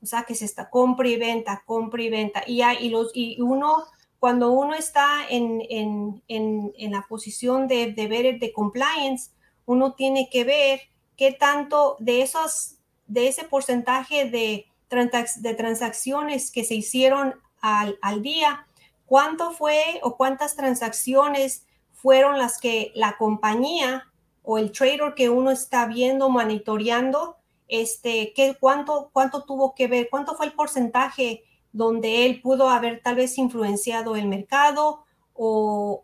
O 0.01 0.07
sea, 0.07 0.23
que 0.23 0.33
se 0.33 0.45
está 0.45 0.71
compra 0.71 1.07
y 1.07 1.17
venta, 1.17 1.61
compra 1.67 2.01
y 2.01 2.09
venta. 2.09 2.43
Y, 2.47 2.63
y, 2.63 2.89
los, 2.89 3.11
y 3.13 3.39
uno, 3.41 3.85
cuando 4.19 4.51
uno 4.51 4.73
está 4.73 5.27
en, 5.29 5.61
en, 5.69 6.23
en, 6.27 6.91
la 6.91 7.05
posición 7.07 7.67
de, 7.67 7.91
de 7.91 8.07
ver 8.07 8.39
de 8.39 8.51
compliance, 8.51 9.31
uno 9.65 9.93
tiene 9.93 10.29
que 10.29 10.43
ver 10.43 10.81
qué 11.15 11.31
tanto 11.31 11.97
de 11.99 12.21
esos, 12.21 12.75
de 13.05 13.27
ese 13.27 13.43
porcentaje 13.43 14.29
de, 14.29 14.65
de 14.89 15.53
transacciones 15.53 16.51
que 16.51 16.63
se 16.63 16.75
hicieron 16.75 17.35
al, 17.61 17.99
al 18.01 18.21
día, 18.21 18.65
cuánto 19.05 19.51
fue 19.51 19.99
o 20.01 20.17
cuántas 20.17 20.55
transacciones 20.55 21.65
fueron 21.93 22.37
las 22.37 22.59
que 22.59 22.91
la 22.95 23.17
compañía 23.17 24.07
o 24.43 24.57
el 24.57 24.71
trader 24.71 25.13
que 25.15 25.29
uno 25.29 25.51
está 25.51 25.85
viendo, 25.87 26.29
monitoreando, 26.29 27.37
este, 27.67 28.33
qué, 28.33 28.55
cuánto, 28.59 29.09
cuánto 29.11 29.43
tuvo 29.43 29.75
que 29.75 29.87
ver, 29.87 30.07
cuánto 30.09 30.35
fue 30.35 30.45
el 30.45 30.53
porcentaje 30.53 31.43
donde 31.77 32.25
él 32.25 32.41
pudo 32.41 32.69
haber 32.69 33.01
tal 33.01 33.15
vez 33.15 33.37
influenciado 33.37 34.15
el 34.15 34.27
mercado 34.27 35.05
o, 35.33 36.03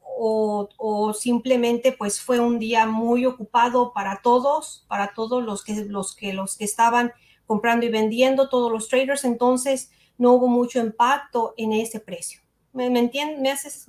simplemente 1.17 1.91
pues 1.91 2.21
fue 2.21 2.39
un 2.39 2.59
día 2.59 2.85
muy 2.85 3.25
ocupado 3.25 3.91
para 3.93 4.21
todos, 4.21 4.85
para 4.87 5.13
todos 5.13 5.43
los 5.43 5.63
que, 5.63 5.85
los 5.85 6.15
que, 6.15 6.33
los 6.33 6.57
que 6.57 6.65
estaban 6.65 7.13
comprando 7.47 7.85
y 7.85 7.89
vendiendo, 7.89 8.49
todos 8.49 8.71
los 8.71 8.87
traders, 8.87 9.25
entonces 9.25 9.91
no 10.17 10.33
hubo 10.33 10.47
mucho 10.47 10.79
impacto 10.79 11.53
en 11.57 11.73
ese 11.73 11.99
precio. 11.99 12.41
¿Me, 12.71 12.89
me 12.89 12.99
entiendes? 12.99 13.39
¿Me 13.39 13.51
haces? 13.51 13.85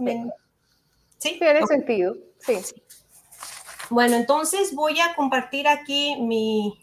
¿Sí? 1.19 1.37
Tiene 1.39 1.67
sentido, 1.67 2.17
sí. 2.39 2.55
Bueno, 3.91 4.17
entonces 4.17 4.75
voy 4.75 4.99
a 5.01 5.15
compartir 5.15 5.69
aquí 5.69 6.17
mi, 6.21 6.83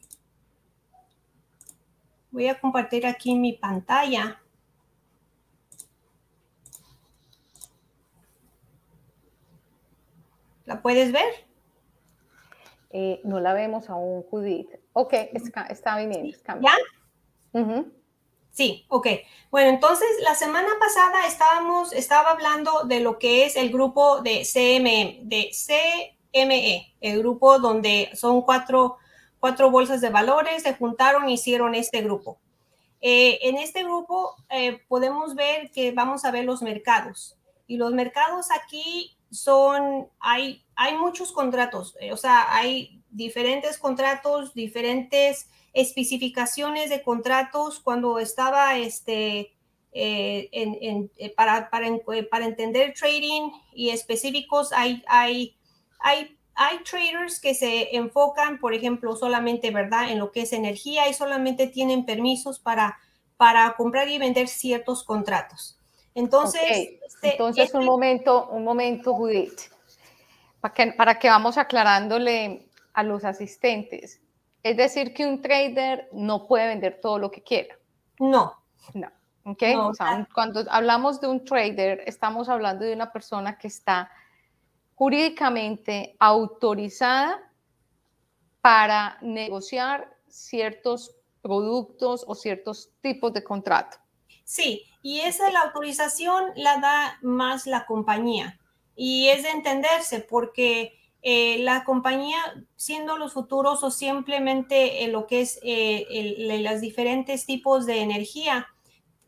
voy 2.30 2.48
a 2.48 2.60
compartir 2.60 3.06
aquí 3.06 3.36
mi 3.36 3.54
pantalla. 3.54 4.42
¿La 10.72 10.82
puedes 10.82 11.12
ver? 11.12 11.28
Eh, 12.92 13.20
no 13.26 13.42
la 13.42 13.52
vemos 13.52 13.90
aún, 13.90 14.24
Judith. 14.24 14.70
Ok, 14.94 15.12
está, 15.34 15.64
está 15.64 15.98
viniendo. 15.98 16.38
¿Ya? 16.62 16.74
Sí, 18.52 18.86
ok. 18.88 19.08
Bueno, 19.50 19.70
entonces 19.70 20.08
la 20.24 20.34
semana 20.34 20.70
pasada 20.80 21.28
estábamos, 21.28 21.92
estaba 21.92 22.32
hablando 22.32 22.86
de 22.86 23.02
lo 23.02 23.20
que 23.20 23.44
es 23.44 23.58
el 23.58 23.70
grupo 23.70 24.22
de 24.22 24.44
CME, 24.46 25.20
de 25.24 25.52
CME, 25.52 26.96
el 27.02 27.20
grupo 27.20 27.60
donde 27.60 28.10
son 28.14 28.42
cuatro, 28.42 28.96
cuatro 29.42 29.72
bolsas 29.72 30.00
de 30.00 30.10
valores, 30.10 30.64
se 30.64 30.74
juntaron 30.76 31.28
y 31.28 31.34
hicieron 31.34 31.76
este 31.76 32.02
grupo. 32.02 32.40
Eh, 33.02 33.40
en 33.42 33.58
este 33.58 33.84
grupo 33.84 34.38
eh, 34.50 34.80
podemos 34.88 35.36
ver 35.36 35.70
que 35.72 35.92
vamos 35.92 36.24
a 36.24 36.32
ver 36.32 36.46
los 36.46 36.62
mercados. 36.62 37.38
Y 37.68 37.76
los 37.76 37.92
mercados 37.92 38.48
aquí 38.52 39.18
son, 39.32 40.10
hay, 40.20 40.64
hay 40.76 40.98
muchos 40.98 41.32
contratos, 41.32 41.96
eh, 42.00 42.12
o 42.12 42.18
sea, 42.18 42.54
hay 42.54 43.02
diferentes 43.10 43.78
contratos, 43.78 44.54
diferentes 44.54 45.50
especificaciones 45.74 46.90
de 46.90 47.02
contratos 47.02 47.80
cuando 47.80 48.20
estaba 48.20 48.78
este, 48.78 49.54
eh, 49.94 50.50
en, 50.52 51.10
eh, 51.18 51.34
para, 51.34 51.70
para, 51.70 51.88
para, 52.30 52.46
entender 52.46 52.94
trading 52.94 53.52
y 53.74 53.90
específicos, 53.90 54.74
hay, 54.74 55.04
hay, 55.08 55.56
hay, 56.00 56.38
hay 56.54 56.80
traders 56.84 57.40
que 57.40 57.54
se 57.54 57.96
enfocan, 57.96 58.60
por 58.60 58.74
ejemplo, 58.74 59.16
solamente, 59.16 59.72
¿verdad?, 59.72 60.12
en 60.12 60.20
lo 60.20 60.32
que 60.32 60.42
es 60.42 60.52
energía 60.52 61.08
y 61.08 61.14
solamente 61.14 61.68
tienen 61.68 62.06
permisos 62.06 62.60
para, 62.60 63.00
para 63.38 63.74
comprar 63.76 64.10
y 64.10 64.18
vender 64.18 64.50
ciertos 64.50 65.04
contratos. 65.06 65.81
Entonces, 66.14 67.00
este, 67.06 67.32
entonces 67.32 67.66
este 67.66 67.78
un 67.78 67.86
momento, 67.86 68.48
un 68.48 68.64
momento, 68.64 69.14
Judith, 69.14 69.62
para 70.60 70.74
que, 70.74 70.88
para 70.94 71.20
que 71.20 71.30
vamos 71.30 71.58
aclarándole 71.58 72.68
a 72.94 73.04
los 73.04 73.24
asistentes. 73.24 74.22
Es 74.64 74.78
decir, 74.78 75.14
que 75.14 75.26
un 75.26 75.42
trader 75.42 76.10
no 76.12 76.48
puede 76.48 76.68
vender 76.68 77.00
todo 77.02 77.18
lo 77.18 77.32
que 77.32 77.42
quiera. 77.42 77.78
No. 78.20 78.56
No. 78.94 79.08
Okay. 79.44 79.76
cuando 80.36 80.64
hablamos 80.70 81.20
de 81.20 81.28
un 81.28 81.44
trader, 81.44 82.04
estamos 82.06 82.48
hablando 82.48 82.86
de 82.86 82.94
una 82.94 83.12
persona 83.12 83.58
que 83.58 83.68
está 83.68 84.12
jurídicamente 84.94 86.16
autorizada 86.20 87.52
para 88.62 89.18
negociar 89.22 90.16
ciertos 90.28 91.16
productos 91.42 92.24
o 92.28 92.36
ciertos 92.36 92.92
tipos 93.02 93.34
de 93.34 93.44
contrato. 93.44 93.98
Sí, 94.52 94.84
y 95.02 95.22
esa 95.22 95.50
la 95.50 95.62
autorización 95.62 96.44
la 96.58 96.80
da 96.80 97.18
más 97.22 97.68
la 97.68 97.86
compañía. 97.86 98.60
Y 98.98 99.30
es 99.30 99.44
de 99.44 99.50
entenderse 99.52 100.20
porque 100.20 101.00
eh, 101.22 101.60
la 101.60 101.86
compañía, 101.86 102.38
siendo 102.76 103.18
los 103.18 103.32
futuros 103.32 103.82
o 103.82 103.92
simplemente 103.92 105.08
lo 105.08 105.26
que 105.26 105.40
es 105.40 105.58
eh, 105.64 106.60
los 106.66 106.82
diferentes 106.82 107.46
tipos 107.46 107.86
de 107.86 108.02
energía, 108.02 108.68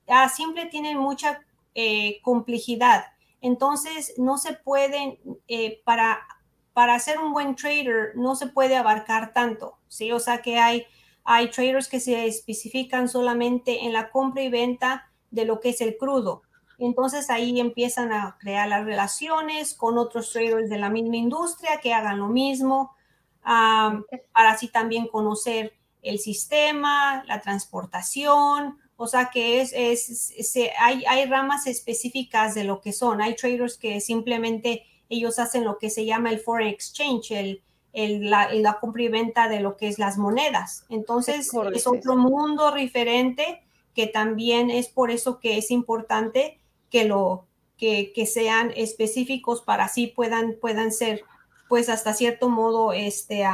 ah, 0.09 0.27
siempre 0.27 0.65
tienen 0.65 0.97
mucha 0.97 1.39
eh, 1.73 2.19
complejidad. 2.21 3.05
Entonces, 3.39 4.15
no 4.17 4.37
se 4.37 4.51
pueden, 4.55 5.19
eh, 5.47 5.81
para, 5.85 6.27
para 6.73 6.99
ser 6.99 7.19
un 7.19 7.31
buen 7.31 7.55
trader, 7.55 8.11
no 8.15 8.35
se 8.35 8.47
puede 8.47 8.75
abarcar 8.75 9.31
tanto, 9.31 9.77
¿sí? 9.87 10.11
O 10.11 10.19
sea 10.19 10.41
que 10.41 10.59
hay, 10.59 10.85
hay 11.23 11.49
traders 11.49 11.87
que 11.87 12.01
se 12.01 12.25
especifican 12.25 13.07
solamente 13.07 13.85
en 13.85 13.93
la 13.93 14.09
compra 14.09 14.43
y 14.43 14.49
venta 14.49 15.09
de 15.33 15.45
lo 15.45 15.59
que 15.59 15.69
es 15.69 15.81
el 15.81 15.97
crudo. 15.97 16.43
Entonces 16.77 17.29
ahí 17.29 17.59
empiezan 17.59 18.11
a 18.11 18.37
crear 18.39 18.67
las 18.67 18.85
relaciones 18.85 19.73
con 19.73 19.97
otros 19.97 20.31
traders 20.31 20.69
de 20.69 20.77
la 20.77 20.89
misma 20.89 21.17
industria 21.17 21.79
que 21.81 21.93
hagan 21.93 22.19
lo 22.19 22.27
mismo, 22.27 22.95
para 23.43 24.51
así 24.51 24.67
también 24.67 25.07
conocer 25.07 25.73
el 26.01 26.19
sistema, 26.19 27.23
la 27.27 27.41
transportación, 27.41 28.77
o 28.95 29.07
sea 29.07 29.29
que 29.33 29.61
es, 29.61 29.73
es, 29.73 30.55
hay, 30.79 31.03
hay, 31.05 31.25
ramas 31.25 31.65
específicas 31.67 32.53
de 32.53 32.63
lo 32.63 32.79
que 32.79 32.93
son. 32.93 33.21
Hay 33.21 33.35
traders 33.35 33.77
que 33.77 33.99
simplemente 33.99 34.83
ellos 35.09 35.39
hacen 35.39 35.63
lo 35.63 35.77
que 35.77 35.89
se 35.89 36.05
llama 36.05 36.29
el 36.29 36.39
foreign 36.39 36.69
exchange, 36.69 37.31
el, 37.31 37.63
el, 37.93 38.29
la, 38.29 38.77
compra 38.79 39.03
y 39.03 39.07
venta 39.07 39.47
de 39.47 39.61
lo 39.61 39.77
que 39.77 39.87
es 39.87 39.99
las 39.99 40.17
monedas. 40.17 40.85
Entonces 40.89 41.49
es 41.73 41.87
otro 41.87 42.15
mundo 42.15 42.71
diferente 42.71 43.63
que 43.93 44.07
también 44.07 44.69
es 44.69 44.87
por 44.87 45.11
eso 45.11 45.39
que 45.39 45.57
es 45.57 45.71
importante 45.71 46.59
que 46.89 47.05
lo 47.05 47.45
que, 47.77 48.11
que 48.13 48.25
sean 48.25 48.71
específicos 48.75 49.61
para 49.61 49.85
así 49.85 50.07
puedan, 50.07 50.55
puedan 50.59 50.91
ser 50.91 51.23
pues 51.67 51.89
hasta 51.89 52.13
cierto 52.13 52.49
modo 52.49 52.93
este 52.93 53.45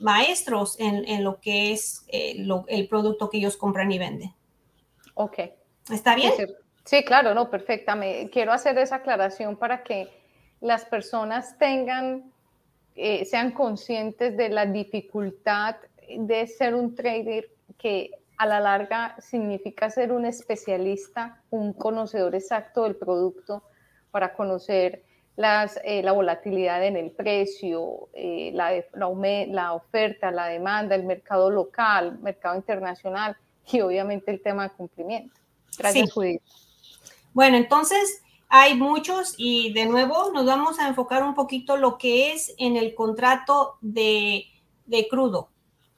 maestros 0.00 0.76
en, 0.80 1.22
lo 1.22 1.40
que 1.40 1.72
es 1.72 2.04
eh, 2.08 2.44
el 2.66 2.88
producto 2.88 3.30
que 3.30 3.38
ellos 3.38 3.56
compran 3.56 3.92
y 3.92 3.98
venden. 3.98 4.34
Ok. 5.14 5.38
¿Está 5.90 6.14
bien? 6.14 6.32
Sí, 6.84 7.04
claro, 7.04 7.34
no, 7.34 7.50
perfecta. 7.50 7.98
quiero 8.32 8.52
hacer 8.52 8.78
esa 8.78 8.96
aclaración 8.96 9.56
para 9.56 9.82
que 9.82 10.08
las 10.60 10.84
personas 10.84 11.56
tengan, 11.58 12.32
eh, 12.96 13.24
sean 13.24 13.52
conscientes 13.52 14.36
de 14.36 14.48
la 14.48 14.66
dificultad 14.66 15.76
de 16.08 16.46
ser 16.46 16.74
un 16.74 16.94
trader 16.94 17.50
que 17.76 18.10
a 18.38 18.46
la 18.46 18.60
larga 18.60 19.16
significa 19.20 19.90
ser 19.90 20.12
un 20.12 20.24
especialista, 20.24 21.42
un 21.50 21.72
conocedor 21.72 22.36
exacto 22.36 22.84
del 22.84 22.94
producto 22.94 23.64
para 24.12 24.34
conocer 24.34 25.04
las, 25.34 25.78
eh, 25.84 26.02
la 26.02 26.12
volatilidad 26.12 26.84
en 26.84 26.96
el 26.96 27.10
precio, 27.10 28.08
eh, 28.12 28.50
la, 28.54 28.72
la, 28.94 29.72
oferta, 29.72 30.30
la 30.30 30.46
demanda, 30.46 30.94
el 30.94 31.04
mercado 31.04 31.50
local, 31.50 32.18
mercado 32.20 32.56
internacional 32.56 33.36
y 33.70 33.80
obviamente 33.80 34.30
el 34.30 34.40
tema 34.40 34.68
de 34.68 34.70
cumplimiento. 34.70 35.34
Gracias, 35.76 36.12
Judith. 36.12 36.42
Bueno, 37.32 37.56
entonces 37.56 38.22
hay 38.48 38.74
muchos 38.76 39.34
y 39.36 39.72
de 39.72 39.86
nuevo 39.86 40.30
nos 40.32 40.46
vamos 40.46 40.78
a 40.78 40.88
enfocar 40.88 41.22
un 41.22 41.34
poquito 41.34 41.76
lo 41.76 41.98
que 41.98 42.32
es 42.32 42.54
en 42.58 42.76
el 42.76 42.94
contrato 42.94 43.78
de, 43.80 44.44
de 44.86 45.08
crudo. 45.08 45.50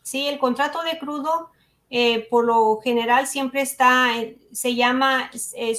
Sí, 0.02 0.26
el 0.26 0.38
contrato 0.38 0.82
de 0.82 0.98
crudo 0.98 1.50
eh, 1.90 2.26
por 2.30 2.44
lo 2.44 2.78
general 2.82 3.26
siempre 3.26 3.62
está, 3.62 4.12
se 4.52 4.74
llama 4.76 5.30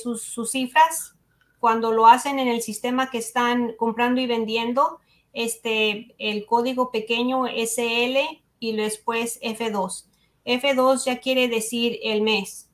sus, 0.01 0.21
sus 0.21 0.51
cifras 0.51 1.15
cuando 1.59 1.91
lo 1.91 2.07
hacen 2.07 2.39
en 2.39 2.47
el 2.47 2.61
sistema 2.61 3.09
que 3.09 3.19
están 3.19 3.73
comprando 3.77 4.19
y 4.19 4.27
vendiendo, 4.27 4.99
este, 5.31 6.13
el 6.17 6.45
código 6.45 6.91
pequeño 6.91 7.45
SL 7.45 8.41
y 8.59 8.75
después 8.75 9.39
F2. 9.41 10.05
F2 10.43 11.05
ya 11.05 11.19
quiere 11.19 11.47
decir 11.47 11.99
el 12.03 12.21
mes. 12.23 12.67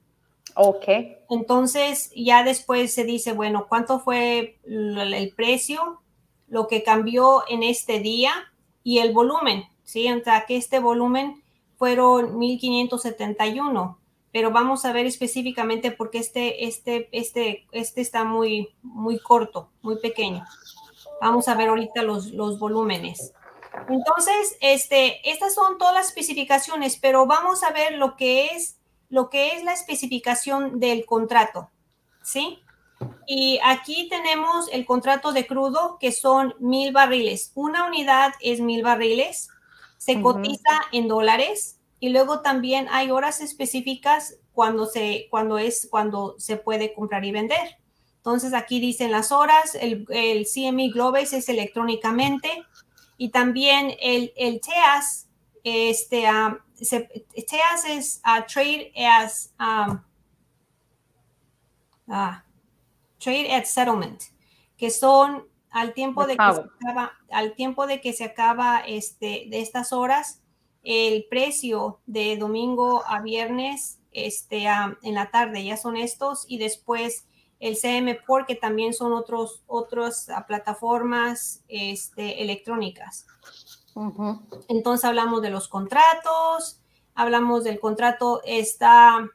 Ok. 0.55 0.85
Entonces 1.29 2.11
ya 2.15 2.43
después 2.43 2.93
se 2.93 3.03
dice, 3.03 3.33
bueno, 3.33 3.67
¿cuánto 3.67 3.99
fue 3.99 4.57
el 4.63 5.33
precio? 5.35 6.01
Lo 6.47 6.67
que 6.67 6.81
cambió 6.81 7.43
en 7.49 7.63
este 7.63 7.99
día 7.99 8.31
y 8.83 8.99
el 8.99 9.11
volumen, 9.11 9.65
¿sí? 9.83 10.09
O 10.11 10.23
sea, 10.23 10.45
que 10.47 10.55
este 10.55 10.79
volumen 10.79 11.43
fueron 11.77 12.37
1571 12.37 13.97
pero 14.37 14.51
vamos 14.51 14.85
a 14.85 14.91
ver 14.91 15.07
específicamente 15.07 15.89
porque 15.89 16.19
este, 16.19 16.67
este, 16.67 17.09
este, 17.11 17.65
este 17.71 18.01
está 18.01 18.23
muy, 18.23 18.75
muy 18.83 19.17
corto, 19.19 19.71
muy 19.81 19.97
pequeño. 19.97 20.45
Vamos 21.19 21.47
a 21.47 21.55
ver 21.55 21.69
ahorita 21.69 22.03
los, 22.03 22.27
los 22.27 22.59
volúmenes. 22.59 23.33
Entonces, 23.89 24.57
este, 24.61 25.27
estas 25.27 25.55
son 25.55 25.79
todas 25.79 25.95
las 25.95 26.09
especificaciones, 26.09 26.97
pero 26.97 27.25
vamos 27.25 27.63
a 27.63 27.71
ver 27.71 27.93
lo 27.93 28.15
que 28.15 28.47
es, 28.47 28.77
lo 29.09 29.31
que 29.31 29.55
es 29.55 29.63
la 29.63 29.73
especificación 29.73 30.79
del 30.79 31.05
contrato, 31.05 31.71
¿sí? 32.21 32.59
Y 33.25 33.59
aquí 33.63 34.07
tenemos 34.07 34.69
el 34.71 34.85
contrato 34.85 35.31
de 35.31 35.47
crudo, 35.47 35.97
que 35.99 36.11
son 36.11 36.53
mil 36.59 36.91
barriles. 36.91 37.51
Una 37.55 37.85
unidad 37.85 38.33
es 38.41 38.59
mil 38.59 38.83
barriles, 38.83 39.49
se 39.97 40.21
cotiza 40.21 40.81
en 40.91 41.07
dólares, 41.07 41.79
y 41.99 42.09
luego 42.09 42.41
también 42.41 42.87
hay 42.91 43.11
horas 43.11 43.41
específicas 43.41 44.37
cuando 44.53 44.85
se, 44.85 45.27
cuando 45.29 45.57
es, 45.57 45.87
cuando 45.89 46.35
se 46.37 46.57
puede 46.57 46.93
comprar 46.93 47.25
y 47.25 47.31
vender. 47.31 47.77
Entonces 48.17 48.53
aquí 48.53 48.79
dicen 48.79 49.11
las 49.11 49.31
horas, 49.31 49.75
el, 49.75 50.05
el 50.09 50.45
CME 50.45 50.89
Globes 50.89 51.33
es 51.33 51.49
electrónicamente 51.49 52.65
y 53.17 53.29
también 53.29 53.95
el, 54.01 54.33
el 54.35 54.59
TEAS, 54.59 55.27
este, 55.63 56.29
um, 56.29 56.57
TEAS 56.77 57.85
es 57.87 58.21
uh, 58.25 58.43
Trade 58.45 58.91
as 58.95 59.53
um, 59.59 60.01
uh, 62.09 62.35
Trade 63.19 63.49
at 63.51 63.65
Settlement, 63.65 64.21
que 64.77 64.91
son 64.91 65.47
al 65.77 65.93
tiempo 65.93 66.25
de, 66.25 66.35
que 66.37 66.53
se 66.53 66.61
acaba, 66.61 67.13
al 67.29 67.53
tiempo 67.53 67.85
de 67.85 68.01
que 68.01 68.13
se 68.13 68.23
acaba 68.23 68.79
este, 68.79 69.45
de 69.49 69.61
estas 69.61 69.93
horas, 69.93 70.41
el 70.83 71.25
precio 71.29 71.99
de 72.07 72.35
domingo 72.37 73.03
a 73.05 73.21
viernes 73.21 73.99
este, 74.11 74.65
en 74.65 75.13
la 75.13 75.29
tarde 75.29 75.63
ya 75.63 75.77
son 75.77 75.95
estos 75.95 76.45
y 76.47 76.57
después 76.57 77.27
el 77.59 77.75
CM 77.75 78.19
porque 78.25 78.55
también 78.55 78.93
son 78.93 79.13
otros, 79.13 79.63
otras 79.67 80.27
plataformas 80.47 81.63
este, 81.67 82.41
electrónicas. 82.41 83.27
Entonces 84.67 85.05
hablamos 85.05 85.41
de 85.43 85.51
los 85.51 85.67
contratos, 85.67 86.81
hablamos 87.13 87.63
del 87.63 87.79
contrato, 87.79 88.41
está, 88.45 89.29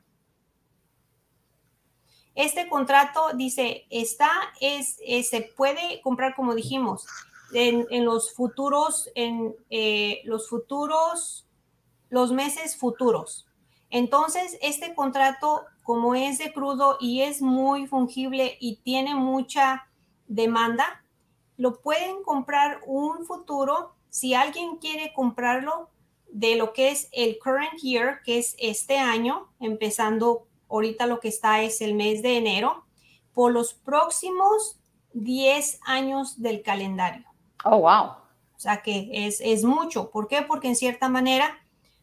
este 2.35 2.69
contrato 2.69 3.33
dice, 3.35 3.85
está, 3.91 4.31
es, 4.61 4.99
se 5.29 5.43
puede 5.57 6.01
comprar 6.01 6.35
como 6.35 6.55
dijimos, 6.55 7.07
en, 7.53 8.05
los 8.05 8.33
futuros, 8.33 9.11
en 9.15 9.55
eh, 9.69 10.23
los 10.25 10.49
futuros, 10.49 11.47
los 12.09 12.33
meses 12.33 12.77
futuros. 12.77 13.47
Entonces, 13.91 14.57
este 14.63 14.95
contrato, 14.95 15.65
como 15.83 16.15
es 16.15 16.39
de 16.39 16.53
crudo 16.53 16.97
y 16.99 17.21
es 17.23 17.43
muy 17.43 17.87
fungible 17.87 18.57
y 18.59 18.77
tiene 18.77 19.15
mucha 19.15 19.87
demanda, 20.29 21.05
lo 21.59 21.81
pueden 21.81 22.23
comprar 22.23 22.81
un 22.87 23.27
futuro 23.27 23.95
si 24.09 24.33
alguien 24.35 24.77
quiere 24.77 25.13
comprarlo 25.15 25.91
de 26.31 26.57
lo 26.57 26.73
que 26.73 26.91
es 26.91 27.09
el 27.13 27.39
current 27.39 27.79
year, 27.83 28.23
que 28.25 28.39
es 28.39 28.57
este 28.59 28.99
año, 28.99 29.49
empezando 29.61 30.47
ahorita 30.73 31.07
lo 31.07 31.21
que 31.21 31.29
está 31.29 31.63
es 31.63 31.81
el 31.81 31.95
mes 31.95 32.23
de 32.23 32.37
enero, 32.37 32.85
por 33.33 33.53
los 33.53 33.75
próximos 33.75 34.79
10 35.13 35.81
años 35.85 36.41
del 36.41 36.63
calendario. 36.63 37.27
Oh, 37.65 37.79
wow. 37.79 38.17
O 38.57 38.61
sea 38.63 38.83
que 38.83 39.11
es, 39.13 39.41
es 39.41 39.65
mucho. 39.65 40.11
¿Por 40.11 40.29
qué? 40.29 40.43
Porque 40.43 40.69
en 40.69 40.77
cierta 40.77 41.09
manera, 41.09 41.59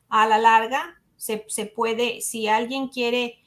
a 0.10 0.28
la 0.28 0.38
larga, 0.38 1.02
se, 1.16 1.46
se 1.48 1.66
puede, 1.66 2.22
si 2.22 2.48
alguien 2.48 2.88
quiere 2.88 3.40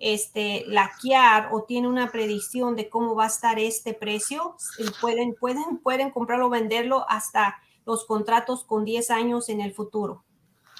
este, 0.00 0.64
laquear 0.66 1.50
o 1.52 1.64
tiene 1.64 1.86
una 1.86 2.10
predicción 2.10 2.74
de 2.74 2.88
cómo 2.88 3.14
va 3.14 3.24
a 3.24 3.28
estar 3.28 3.58
este 3.58 3.94
precio, 3.94 4.56
pueden, 5.00 5.34
pueden, 5.34 5.78
pueden 5.78 6.10
comprarlo 6.10 6.46
o 6.46 6.50
venderlo 6.50 7.04
hasta 7.08 7.58
los 7.84 8.04
contratos 8.04 8.64
con 8.64 8.84
10 8.84 9.10
años 9.10 9.48
en 9.48 9.60
el 9.60 9.74
futuro. 9.74 10.24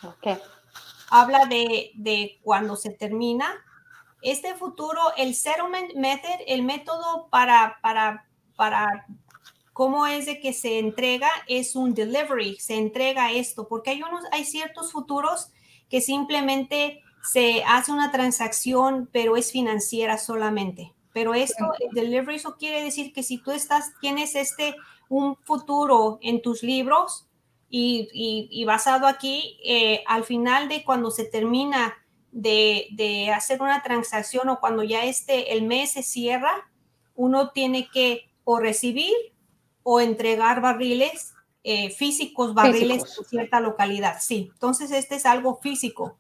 Okay. 0.03 0.39
Habla 1.11 1.45
de, 1.47 1.91
de 1.95 2.39
cuando 2.43 2.77
se 2.77 2.91
termina. 2.91 3.63
Este 4.23 4.55
futuro, 4.55 5.01
el 5.17 5.35
settlement 5.35 5.95
method, 5.95 6.41
el 6.47 6.63
método 6.63 7.29
para, 7.31 7.79
para, 7.83 8.27
para 8.57 9.07
cómo 9.73 10.07
es 10.07 10.27
de 10.27 10.41
que 10.41 10.53
se 10.53 10.79
entrega, 10.79 11.31
es 11.49 11.75
un 11.75 11.95
delivery, 11.95 12.57
se 12.57 12.77
entrega 12.77 13.33
esto, 13.33 13.67
porque 13.67 13.91
hay 13.91 14.03
unos, 14.03 14.25
hay 14.33 14.45
ciertos 14.45 14.93
futuros 14.93 15.49
que 15.89 16.01
simplemente 16.01 17.03
se 17.23 17.65
hace 17.65 17.93
una 17.93 18.13
transacción, 18.13 19.09
pero 19.13 19.37
es 19.37 19.53
financiera 19.53 20.19
solamente. 20.19 20.93
Pero 21.13 21.35
esto, 21.35 21.73
el 21.79 21.95
delivery, 21.95 22.37
eso 22.37 22.57
quiere 22.57 22.83
decir 22.83 23.13
que 23.13 23.23
si 23.23 23.39
tú 23.39 23.51
estás, 23.51 23.93
tienes 24.01 24.35
este, 24.35 24.77
un 25.09 25.37
futuro 25.37 26.19
en 26.23 26.41
tus 26.41 26.63
libros 26.63 27.27
y, 27.69 28.65
basado 28.65 29.07
aquí, 29.07 29.59
eh, 29.65 30.03
al 30.07 30.25
final 30.25 30.69
de 30.69 30.85
cuando 30.85 31.11
se 31.11 31.25
termina 31.25 31.97
de, 32.33 33.33
hacer 33.35 33.63
una 33.63 33.83
transacción 33.83 34.49
o 34.49 34.61
cuando 34.61 34.83
ya 34.83 35.05
este, 35.05 35.53
el 35.53 35.63
mes 35.63 35.93
se 35.93 36.03
cierra, 36.03 36.53
uno 37.15 37.51
tiene 37.51 37.89
que 37.89 38.31
o 38.45 38.59
recibir 38.59 39.15
o 39.83 40.01
entregar 40.01 40.61
barriles 40.61 41.35
eh, 41.63 41.91
físicos, 41.91 42.55
barriles 42.55 43.19
en 43.19 43.25
cierta 43.25 43.61
localidad. 43.61 44.19
Sí, 44.21 44.51
entonces 44.53 44.91
este 44.91 45.17
es 45.17 45.27
algo 45.27 45.59
físico. 45.61 46.17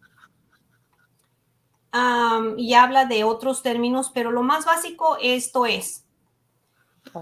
y 2.56 2.74
habla 2.74 3.06
de 3.06 3.24
otros 3.24 3.62
términos, 3.62 4.10
pero 4.14 4.30
lo 4.30 4.42
más 4.42 4.64
básico 4.64 5.16
esto 5.20 5.66
es. 5.66 6.04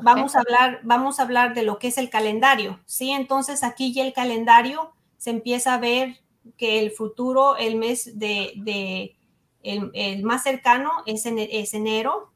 Vamos 0.02 0.34
a 0.36 0.40
hablar, 0.40 0.80
vamos 0.82 1.18
a 1.18 1.22
hablar 1.22 1.54
de 1.54 1.62
lo 1.62 1.78
que 1.78 1.88
es 1.88 1.98
el 1.98 2.10
calendario, 2.10 2.80
¿sí? 2.84 3.10
Entonces 3.10 3.62
aquí 3.62 3.94
ya 3.94 4.04
el 4.04 4.12
calendario 4.12 4.92
se 5.16 5.30
empieza 5.30 5.74
a 5.74 5.78
ver 5.78 6.20
que 6.56 6.80
el 6.80 6.90
futuro, 6.90 7.56
el 7.56 7.76
mes 7.76 8.18
de, 8.18 9.16
el, 9.62 10.22
más 10.22 10.42
cercano 10.42 10.90
es, 11.06 11.26
es 11.26 11.74
enero 11.74 12.32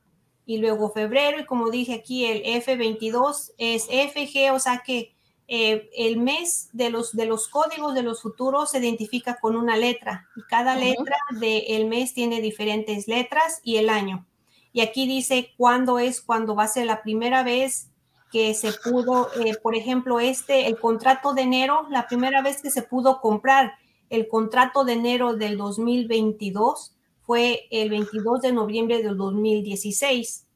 y 0.46 0.58
luego 0.58 0.90
febrero. 0.90 1.40
Y 1.40 1.46
como 1.46 1.70
dije 1.70 1.94
aquí 1.94 2.26
el 2.26 2.42
F22 2.44 3.52
es 3.58 3.84
FG, 3.84 4.52
o 4.52 4.58
sea 4.58 4.82
que 4.84 5.14
eh, 5.48 5.90
el 5.96 6.18
mes 6.18 6.70
de 6.72 6.90
los, 6.90 7.14
de 7.14 7.26
los 7.26 7.48
códigos 7.48 7.94
de 7.94 8.02
los 8.02 8.22
futuros 8.22 8.70
se 8.70 8.78
identifica 8.78 9.38
con 9.38 9.56
una 9.56 9.76
letra 9.76 10.28
y 10.36 10.42
cada 10.42 10.76
letra 10.76 11.16
del 11.30 11.86
mes 11.88 12.14
tiene 12.14 12.40
diferentes 12.40 13.06
letras 13.08 13.60
y 13.62 13.76
el 13.76 13.90
año. 13.90 14.26
Y 14.72 14.80
aquí 14.80 15.06
dice 15.06 15.52
cuándo 15.58 15.98
es, 15.98 16.22
cuando 16.22 16.54
va 16.54 16.64
a 16.64 16.68
ser 16.68 16.86
la 16.86 17.02
primera 17.02 17.42
vez 17.42 17.90
que 18.30 18.54
se 18.54 18.72
pudo, 18.72 19.28
eh, 19.44 19.54
por 19.62 19.76
ejemplo, 19.76 20.18
este, 20.18 20.66
el 20.66 20.78
contrato 20.78 21.34
de 21.34 21.42
enero, 21.42 21.86
la 21.90 22.06
primera 22.06 22.40
vez 22.40 22.62
que 22.62 22.70
se 22.70 22.82
pudo 22.82 23.20
comprar 23.20 23.74
el 24.12 24.28
contrato 24.28 24.84
de 24.84 24.92
enero 24.92 25.34
del 25.36 25.56
2022 25.56 26.94
fue 27.22 27.66
el 27.70 27.88
22 27.88 28.42
de 28.42 28.52
noviembre 28.52 29.02
del 29.02 29.16
2016. 29.16 30.46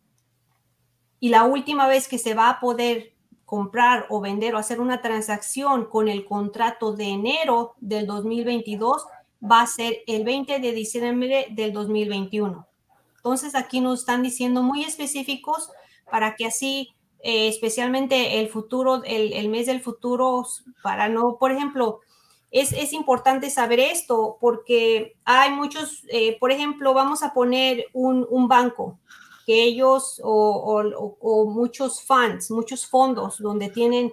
Y 1.21 1.31
la 1.31 1.45
última 1.45 1.88
vez 1.88 2.07
que 2.07 2.19
se 2.19 2.35
va 2.35 2.51
a 2.51 2.61
poder 2.61 3.14
comprar 3.47 4.05
o 4.11 4.21
vender 4.21 4.55
o 4.55 4.59
hacer 4.59 4.79
una 4.79 5.01
transacción 5.01 5.87
con 5.87 6.09
el 6.09 6.27
contrato 6.27 6.92
de 6.92 7.07
enero 7.07 7.73
del 7.81 8.07
2022 8.07 9.07
va 9.42 9.62
a 9.62 9.66
ser 9.66 10.01
el 10.07 10.25
20 10.25 10.61
de 10.61 10.73
diciembre 10.73 11.47
del 11.51 11.73
2021. 11.73 12.66
Entonces 13.16 13.55
aquí 13.55 13.81
nos 13.81 14.01
están 14.01 14.23
diciendo 14.23 14.62
muy 14.62 14.85
específicos 14.85 15.71
para 16.11 16.37
que 16.37 16.45
así, 16.45 16.90
eh, 17.21 17.49
especialmente 17.49 18.38
el 18.38 18.51
futuro, 18.51 19.03
el, 19.05 19.49
mes 19.49 19.64
del 19.64 19.81
futuro, 19.81 20.47
para 20.83 21.09
no, 21.09 21.38
por 21.40 21.53
ejemplo, 21.53 22.01
es, 22.61 22.92
importante 22.92 23.51
saber 23.51 23.81
esto 23.81 24.38
porque 24.40 25.16
hay 25.25 25.51
muchos, 25.51 26.05
eh, 26.09 26.38
por 26.38 26.51
ejemplo, 26.51 26.95
vamos 26.95 27.23
a 27.23 27.35
poner 27.35 27.87
un, 27.92 28.27
un 28.31 28.49
banco 28.49 28.99
que 29.47 29.62
ellos 29.62 30.21
o, 30.25 31.47
muchos 31.49 32.03
fans, 32.03 32.51
muchos 32.51 32.87
fondos 32.87 33.38
donde 33.38 33.69
tienen, 33.69 34.12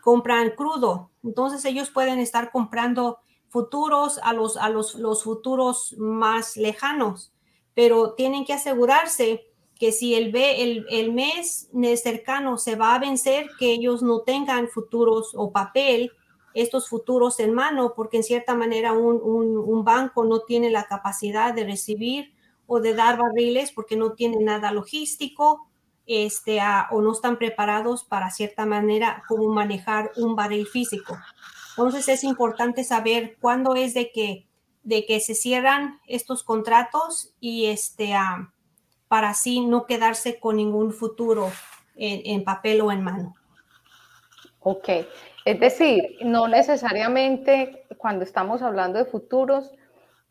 compran 0.00 0.50
crudo. 0.56 1.10
Entonces 1.22 1.64
ellos 1.64 1.90
pueden 1.90 2.18
estar 2.18 2.50
comprando 2.50 3.18
futuros 3.48 4.18
a 4.22 4.32
los, 4.32 4.56
a 4.56 4.68
los, 4.70 4.96
los 4.96 5.22
futuros 5.22 5.94
más 5.98 6.56
lejanos, 6.56 7.32
pero 7.74 8.14
tienen 8.14 8.44
que 8.44 8.54
asegurarse 8.54 9.46
que 9.78 9.92
si 9.92 10.14
el, 10.14 10.34
el, 10.34 10.86
el 10.90 11.12
mes 11.12 11.68
cercano 11.96 12.58
se 12.58 12.74
va 12.74 12.94
a 12.94 12.98
vencer, 12.98 13.50
que 13.58 13.72
ellos 13.72 14.02
no 14.02 14.20
tengan 14.20 14.68
futuros 14.68 15.32
o 15.34 15.52
papel, 15.52 16.12
estos 16.54 16.88
futuros 16.88 17.40
en 17.40 17.54
mano, 17.54 17.94
porque 17.94 18.18
en 18.18 18.22
cierta 18.22 18.54
manera 18.54 18.92
un, 18.92 19.20
un, 19.22 19.56
un 19.56 19.84
banco 19.84 20.24
no 20.24 20.40
tiene 20.40 20.70
la 20.70 20.84
capacidad 20.84 21.54
de 21.54 21.64
recibir 21.64 22.32
o 22.66 22.80
de 22.80 22.94
dar 22.94 23.18
barriles 23.18 23.72
porque 23.72 23.96
no 23.96 24.12
tienen 24.12 24.44
nada 24.44 24.72
logístico 24.72 25.68
este, 26.06 26.58
o 26.90 27.00
no 27.00 27.12
están 27.12 27.38
preparados 27.38 28.04
para 28.04 28.30
cierta 28.30 28.66
manera 28.66 29.22
cómo 29.28 29.48
manejar 29.48 30.12
un 30.16 30.34
barril 30.34 30.66
físico. 30.66 31.16
Entonces 31.70 32.08
es 32.08 32.24
importante 32.24 32.84
saber 32.84 33.36
cuándo 33.40 33.74
es 33.74 33.94
de 33.94 34.10
que, 34.10 34.46
de 34.82 35.06
que 35.06 35.20
se 35.20 35.34
cierran 35.34 36.00
estos 36.06 36.42
contratos 36.42 37.34
y 37.40 37.66
este, 37.66 38.14
para 39.08 39.30
así 39.30 39.60
no 39.60 39.86
quedarse 39.86 40.38
con 40.38 40.56
ningún 40.56 40.92
futuro 40.92 41.50
en, 41.96 42.22
en 42.24 42.44
papel 42.44 42.80
o 42.80 42.92
en 42.92 43.02
mano. 43.02 43.34
Ok, 44.60 44.88
es 45.44 45.58
decir, 45.58 46.16
no 46.22 46.48
necesariamente 46.48 47.84
cuando 47.98 48.24
estamos 48.24 48.62
hablando 48.62 48.98
de 48.98 49.04
futuros, 49.04 49.72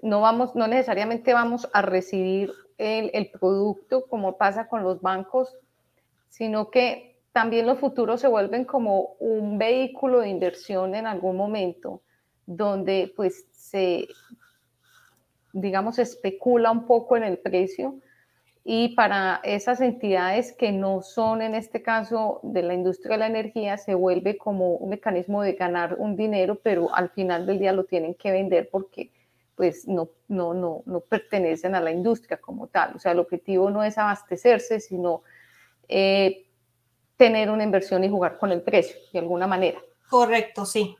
no, 0.02 0.21
vamos, 0.21 0.56
no 0.56 0.67
necesariamente 0.67 1.34
vamos 1.34 1.69
a 1.74 1.82
recibir 1.82 2.52
el, 2.78 3.30
producto 3.30 4.08
como 4.08 4.38
pasa 4.38 4.67
con 4.67 4.84
los 4.84 5.02
bancos, 5.02 5.56
sino 6.30 6.71
que 6.71 7.19
también 7.32 7.67
los 7.67 7.80
futuros 7.80 8.21
se 8.21 8.28
vuelven 8.28 8.65
como 8.65 9.15
un 9.19 9.58
vehículo 9.58 10.21
de 10.21 10.30
inversión 10.30 10.95
en 10.95 11.06
algún 11.06 11.38
momento, 11.38 12.02
donde 12.45 13.13
pues 13.15 13.45
se, 13.52 14.08
digamos, 15.54 16.00
especula 16.00 16.71
un 16.71 16.88
poco 16.88 17.15
en 17.15 17.24
el 17.24 17.38
precio 17.38 18.00
y 18.63 18.89
para 18.89 19.41
esas 19.43 19.82
entidades 19.82 20.54
que 20.54 20.71
no 20.71 21.02
son 21.02 21.41
en 21.41 21.56
este 21.56 21.82
caso 21.82 22.39
de 22.43 22.62
la 22.62 22.74
industria 22.74 23.13
de 23.13 23.17
la 23.17 23.28
energía, 23.28 23.78
se 23.78 23.95
vuelve 23.95 24.38
como 24.38 24.76
un 24.76 24.89
mecanismo 24.89 25.41
de 25.41 25.54
ganar 25.54 25.95
un 25.97 26.15
dinero, 26.15 26.60
pero 26.62 26.93
al 26.93 27.10
final 27.10 27.45
del 27.47 27.60
día 27.60 27.74
lo 27.74 27.86
tienen 27.86 28.13
que 28.13 28.32
vender 28.32 28.69
porque 28.71 29.12
pues 29.56 29.88
no, 29.88 30.10
no, 30.28 30.54
no, 30.54 30.84
no 30.86 31.00
pertenecen 31.02 31.76
a 31.76 31.82
la 31.82 31.91
industria 31.91 32.38
como 32.38 32.67
tal. 32.67 32.95
O 32.95 33.00
sea, 33.00 33.12
el 33.12 33.19
objetivo 33.19 33.69
no 33.69 33.84
es 33.84 33.97
abastecerse, 33.97 34.80
sino 34.80 35.24
eh, 35.88 36.47
tener 37.17 37.50
una 37.50 37.63
inversión 37.63 38.04
y 38.04 38.10
jugar 38.10 38.38
con 38.38 38.52
el 38.52 38.62
precio 38.62 38.95
de 39.12 39.19
alguna 39.19 39.47
manera. 39.47 39.80
Correcto, 40.10 40.65
sí. 40.65 40.95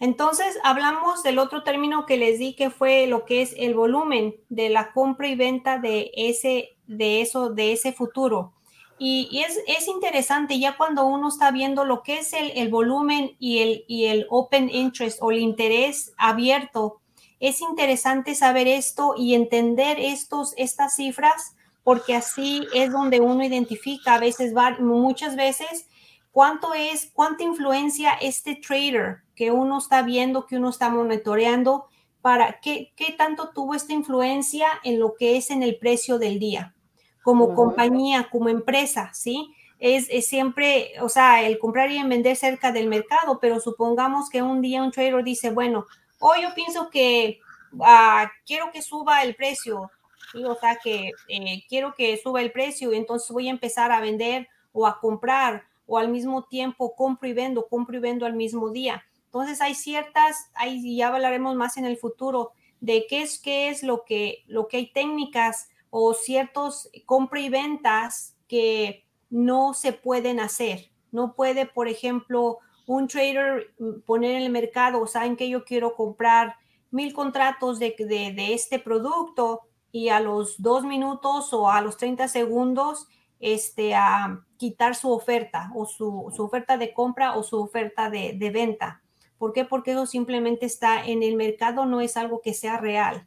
Entonces, 0.00 0.58
hablamos 0.64 1.22
del 1.22 1.38
otro 1.38 1.62
término 1.62 2.06
que 2.06 2.16
les 2.16 2.38
di, 2.38 2.54
que 2.54 2.70
fue 2.70 3.06
lo 3.06 3.26
que 3.26 3.42
es 3.42 3.54
el 3.58 3.74
volumen 3.74 4.34
de 4.48 4.70
la 4.70 4.92
compra 4.92 5.28
y 5.28 5.36
venta 5.36 5.78
de 5.78 6.10
ese, 6.14 6.76
de 6.86 7.20
eso, 7.20 7.50
de 7.50 7.72
ese 7.72 7.92
futuro. 7.92 8.54
Y, 8.98 9.42
es, 9.46 9.58
es, 9.66 9.88
interesante 9.88 10.58
ya 10.58 10.76
cuando 10.76 11.06
uno 11.06 11.28
está 11.28 11.50
viendo 11.50 11.84
lo 11.84 12.02
que 12.02 12.18
es 12.18 12.32
el, 12.34 12.68
volumen 12.68 13.36
y 13.38 13.60
el, 13.60 13.84
y 13.88 14.06
el 14.06 14.26
open 14.28 14.68
interest 14.68 15.18
o 15.22 15.30
el 15.30 15.38
interés 15.38 16.12
abierto 16.18 17.00
es 17.38 17.62
interesante 17.62 18.34
saber 18.34 18.68
esto 18.68 19.14
y 19.16 19.34
entender 19.34 19.98
estos, 19.98 20.52
estas 20.58 20.96
cifras 20.96 21.56
porque 21.82 22.14
así 22.14 22.66
es 22.74 22.92
donde 22.92 23.20
uno 23.20 23.42
identifica 23.42 24.14
a 24.14 24.20
veces, 24.20 24.52
muchas 24.80 25.34
veces, 25.34 25.86
cuánto 26.32 26.74
es, 26.74 27.10
cuánta 27.12 27.44
influencia 27.44 28.12
este 28.20 28.56
trader 28.56 29.18
que 29.34 29.50
uno 29.50 29.78
está 29.78 30.02
viendo, 30.02 30.46
que 30.46 30.56
uno 30.56 30.70
está 30.70 30.90
monitoreando, 30.90 31.86
para 32.20 32.60
qué, 32.60 32.92
qué 32.96 33.12
tanto 33.12 33.50
tuvo 33.50 33.74
esta 33.74 33.92
influencia 33.92 34.68
en 34.84 35.00
lo 35.00 35.14
que 35.14 35.36
es 35.36 35.50
en 35.50 35.62
el 35.62 35.78
precio 35.78 36.18
del 36.18 36.38
día, 36.38 36.74
como 37.22 37.54
compañía, 37.54 38.28
como 38.30 38.48
empresa, 38.48 39.10
¿sí? 39.14 39.54
Es, 39.78 40.08
es, 40.10 40.28
siempre, 40.28 40.92
o 41.00 41.08
sea, 41.08 41.42
el 41.42 41.58
comprar 41.58 41.90
y 41.90 42.02
vender 42.02 42.36
cerca 42.36 42.70
del 42.70 42.88
mercado, 42.88 43.38
pero 43.40 43.60
supongamos 43.60 44.28
que 44.28 44.42
un 44.42 44.60
día 44.60 44.82
un 44.82 44.90
trader 44.90 45.24
dice, 45.24 45.50
bueno, 45.50 45.86
o 46.18 46.34
yo 46.36 46.54
pienso 46.54 46.90
que 46.90 47.40
ah, 47.80 48.30
quiero 48.44 48.70
que 48.70 48.82
suba 48.82 49.22
el 49.22 49.34
precio, 49.34 49.90
o 50.34 50.54
sea, 50.56 50.76
que 50.76 51.12
eh, 51.28 51.64
quiero 51.66 51.94
que 51.94 52.18
suba 52.18 52.42
el 52.42 52.52
precio 52.52 52.92
y 52.92 52.96
entonces 52.96 53.30
voy 53.30 53.48
a 53.48 53.52
empezar 53.52 53.90
a 53.90 54.00
vender 54.00 54.48
o 54.72 54.86
a 54.86 55.00
comprar 55.00 55.64
o 55.90 55.98
al 55.98 56.08
mismo 56.08 56.44
tiempo 56.44 56.94
compro 56.94 57.28
y 57.28 57.32
vendo, 57.32 57.66
compro 57.66 57.96
y 57.96 58.00
vendo 58.00 58.24
al 58.24 58.34
mismo 58.34 58.70
día. 58.70 59.02
Entonces 59.24 59.60
hay 59.60 59.74
ciertas, 59.74 60.48
ahí 60.54 60.96
ya 60.96 61.08
hablaremos 61.08 61.56
más 61.56 61.76
en 61.78 61.84
el 61.84 61.96
futuro 61.96 62.52
de 62.80 63.06
qué 63.08 63.22
es, 63.22 63.40
qué 63.40 63.70
es 63.70 63.82
lo 63.82 64.04
que, 64.04 64.44
lo 64.46 64.68
que 64.68 64.76
hay 64.76 64.92
técnicas 64.92 65.68
o 65.90 66.14
ciertos 66.14 66.88
compra 67.06 67.40
y 67.40 67.48
ventas 67.48 68.36
que 68.46 69.04
no 69.30 69.74
se 69.74 69.92
pueden 69.92 70.38
hacer. 70.38 70.92
No 71.10 71.34
puede, 71.34 71.66
por 71.66 71.88
ejemplo, 71.88 72.58
un 72.86 73.08
trader 73.08 73.74
mm, 73.80 74.02
poner 74.06 74.36
en 74.36 74.42
el 74.42 74.50
mercado, 74.50 75.04
saben 75.08 75.36
que 75.36 75.48
yo 75.48 75.64
quiero 75.64 75.96
comprar 75.96 76.54
mil 76.92 77.12
contratos 77.12 77.80
de, 77.80 77.96
de, 77.98 78.54
este 78.54 78.78
producto 78.78 79.62
y 79.90 80.10
a 80.10 80.20
los 80.20 80.62
dos 80.62 80.84
minutos 80.84 81.52
o 81.52 81.68
a 81.68 81.80
los 81.80 81.96
30 81.96 82.28
segundos 82.28 83.08
este, 83.40 83.94
a 83.94 84.44
quitar 84.58 84.94
su 84.94 85.10
oferta 85.10 85.72
o 85.74 85.86
su, 85.86 86.30
su 86.36 86.44
oferta 86.44 86.76
de 86.76 86.92
compra 86.92 87.36
o 87.36 87.42
su 87.42 87.60
oferta 87.60 88.10
de, 88.10 88.34
de, 88.34 88.50
venta. 88.50 89.02
¿Por 89.38 89.52
qué? 89.52 89.64
Porque 89.64 89.92
eso 89.92 90.06
simplemente 90.06 90.66
está 90.66 91.04
en 91.04 91.22
el 91.22 91.36
mercado, 91.36 91.86
no 91.86 92.02
es 92.02 92.16
algo 92.18 92.42
que 92.42 92.52
sea 92.52 92.76
real. 92.76 93.26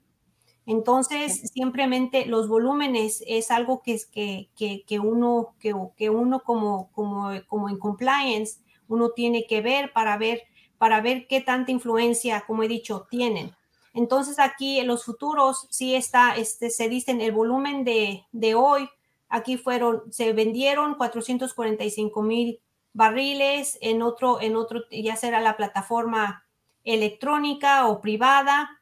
Entonces, 0.65 1.52
simplemente 1.54 2.26
los 2.26 2.47
volúmenes 2.47 3.23
es 3.28 3.52
algo 3.52 3.82
que, 3.82 3.99
que, 4.12 4.49
que, 4.56 4.84
que 4.88 4.99
uno, 4.99 5.56
que, 5.60 5.73
que 5.97 6.10
uno 6.10 6.41
como, 6.41 6.89
como, 6.93 7.32
como 7.47 7.69
en 7.69 7.78
compliance 7.78 8.62
uno 8.88 9.10
tiene 9.10 9.45
que 9.45 9.62
ver 9.62 9.91
para 9.91 10.17
ver, 10.17 10.43
para 10.78 11.02
ver 11.02 11.28
qué 11.28 11.41
tanta 11.41 11.71
influencia, 11.71 12.43
como 12.45 12.63
he 12.63 12.67
dicho, 12.67 13.08
tienen. 13.10 13.54
Entonces 13.93 14.39
aquí 14.39 14.80
en 14.80 14.88
los 14.88 15.04
futuros 15.04 15.67
sí 15.69 15.95
está, 15.95 16.36
este, 16.36 16.69
se 16.69 16.89
dicen 16.89 17.21
el 17.21 17.32
volumen 17.32 17.84
de, 17.84 18.23
de 18.32 18.56
hoy, 18.56 18.89
aquí 19.33 19.57
fueron, 19.57 20.03
se 20.13 20.31
vendieron 20.31 20.93
445 20.93 22.21
mil 22.21 22.61
barriles, 22.93 23.79
en 23.81 24.03
otro, 24.03 24.39
en 24.39 24.55
otro, 24.55 24.83
ya 24.91 25.15
será 25.15 25.41
la 25.41 25.57
plataforma 25.57 26.45
electrónica 26.83 27.87
o 27.87 27.99
privada. 27.99 28.79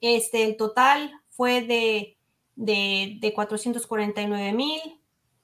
Este, 0.00 0.44
el 0.44 0.56
total 0.56 1.10
fue 1.30 1.62
de, 1.62 2.16
de, 2.54 3.16
de 3.20 3.34
449 3.34 4.52
mil, 4.52 4.80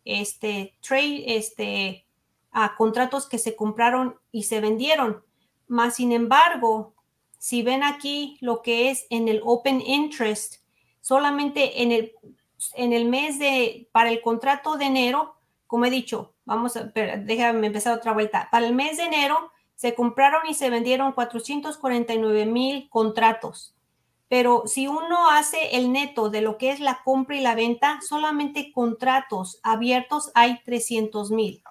este, 0.05 0.77
trade, 0.81 1.37
este, 1.37 2.07
a 2.53 2.77
contratos 2.77 3.27
que 3.29 3.39
se 3.39 3.57
compraron 3.57 4.21
y 4.31 4.45
se 4.45 4.61
vendieron. 4.61 5.25
Más 5.67 5.97
sin 5.97 6.13
embargo, 6.13 6.95
si 7.39 7.65
ven 7.65 7.83
aquí 7.83 8.39
lo 8.41 8.63
que 8.63 8.91
es 8.91 9.09
en 9.11 9.27
el 9.27 9.41
open 9.43 9.81
interest, 9.81 10.63
solamente 11.01 11.83
en 11.83 11.91
el, 11.91 12.13
en 12.75 12.93
el 12.93 13.07
mes 13.07 13.39
de, 13.39 13.89
para 13.93 14.11
el 14.11 14.21
contrato 14.21 14.77
de 14.77 14.87
enero, 14.87 15.35
como 15.67 15.85
he 15.87 15.91
dicho, 15.91 16.35
vamos 16.45 16.77
a, 16.77 16.85
déjame 16.85 17.67
empezar 17.67 17.97
otra 17.97 18.13
vuelta. 18.13 18.49
Para 18.51 18.67
el 18.67 18.75
mes 18.75 18.97
de 18.97 19.05
enero 19.05 19.53
se 19.75 19.95
compraron 19.95 20.43
y 20.49 20.55
se 20.55 20.71
vendieron 20.71 21.13
449 21.13 22.47
mil 22.47 22.89
contratos. 22.91 23.75
Pero 24.29 24.65
si 24.67 24.89
uno 24.89 25.31
hace 25.31 25.77
el 25.77 25.93
neto 25.93 26.31
de 26.31 26.41
lo 26.41 26.59
que 26.59 26.71
es 26.71 26.81
la 26.81 27.03
compra 27.05 27.37
y 27.37 27.41
la 27.41 27.55
venta, 27.55 28.01
solamente 28.01 28.73
contratos 28.73 29.61
abiertos 29.63 30.31
hay 30.35 30.61
300 30.65 31.31
mil. 31.31 31.63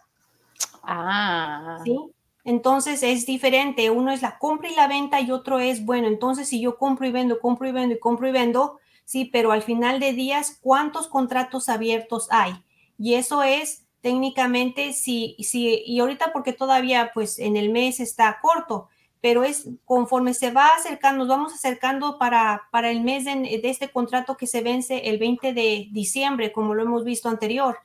Ah. 0.83 1.79
¿Sí? 1.83 1.97
Entonces 2.43 3.03
es 3.03 3.25
diferente. 3.25 3.89
Uno 3.89 4.11
es 4.11 4.21
la 4.21 4.37
compra 4.37 4.69
y 4.69 4.75
la 4.75 4.87
venta 4.87 5.21
y 5.21 5.31
otro 5.31 5.59
es, 5.59 5.85
bueno, 5.85 6.07
entonces 6.07 6.47
si 6.47 6.61
yo 6.61 6.77
compro 6.77 7.07
y 7.07 7.11
vendo, 7.11 7.39
compro 7.39 7.67
y 7.67 7.71
vendo 7.71 7.95
y 7.95 7.99
compro 7.99 8.27
y 8.27 8.31
vendo, 8.31 8.79
sí, 9.05 9.25
pero 9.25 9.51
al 9.51 9.61
final 9.61 9.99
de 9.99 10.13
días, 10.13 10.59
¿cuántos 10.61 11.07
contratos 11.07 11.69
abiertos 11.69 12.27
hay? 12.31 12.53
Y 12.97 13.15
eso 13.15 13.43
es 13.43 13.83
técnicamente, 14.01 14.93
sí, 14.93 15.35
sí, 15.39 15.83
y 15.85 15.99
ahorita 15.99 16.33
porque 16.33 16.53
todavía 16.53 17.11
pues 17.13 17.39
en 17.39 17.55
el 17.57 17.69
mes 17.69 17.99
está 17.99 18.39
corto, 18.41 18.89
pero 19.21 19.43
es 19.43 19.69
conforme 19.85 20.33
se 20.33 20.51
va 20.51 20.67
acercando, 20.77 21.19
nos 21.19 21.29
vamos 21.29 21.53
acercando 21.53 22.17
para, 22.17 22.63
para 22.71 22.91
el 22.91 23.01
mes 23.01 23.23
de, 23.25 23.35
de 23.35 23.69
este 23.69 23.89
contrato 23.89 24.35
que 24.35 24.47
se 24.47 24.61
vence 24.61 25.09
el 25.09 25.17
20 25.17 25.53
de 25.53 25.87
diciembre, 25.91 26.51
como 26.51 26.73
lo 26.73 26.83
hemos 26.83 27.03
visto 27.05 27.29
anterior 27.29 27.77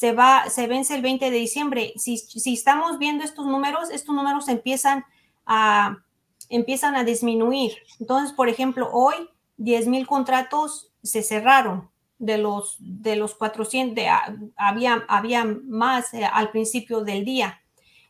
se 0.00 0.12
va, 0.12 0.48
se 0.48 0.66
vence 0.66 0.94
el 0.94 1.02
20 1.02 1.30
de 1.30 1.36
diciembre. 1.36 1.92
Si, 1.96 2.16
si 2.16 2.54
estamos 2.54 2.98
viendo 2.98 3.22
estos 3.22 3.44
números, 3.44 3.90
estos 3.90 4.14
números 4.14 4.48
empiezan 4.48 5.04
a, 5.44 5.98
empiezan 6.48 6.94
a 6.96 7.04
disminuir. 7.04 7.76
Entonces, 7.98 8.32
por 8.32 8.48
ejemplo, 8.48 8.88
hoy 8.92 9.28
10 9.60 9.86
mil 9.88 10.06
contratos 10.06 10.90
se 11.02 11.22
cerraron 11.22 11.90
de 12.18 12.38
los, 12.38 12.76
de 12.78 13.16
los 13.16 13.34
400, 13.34 14.04
había, 14.56 15.04
había 15.08 15.44
más 15.44 16.12
eh, 16.14 16.24
al 16.24 16.50
principio 16.50 17.02
del 17.02 17.24
día. 17.24 17.62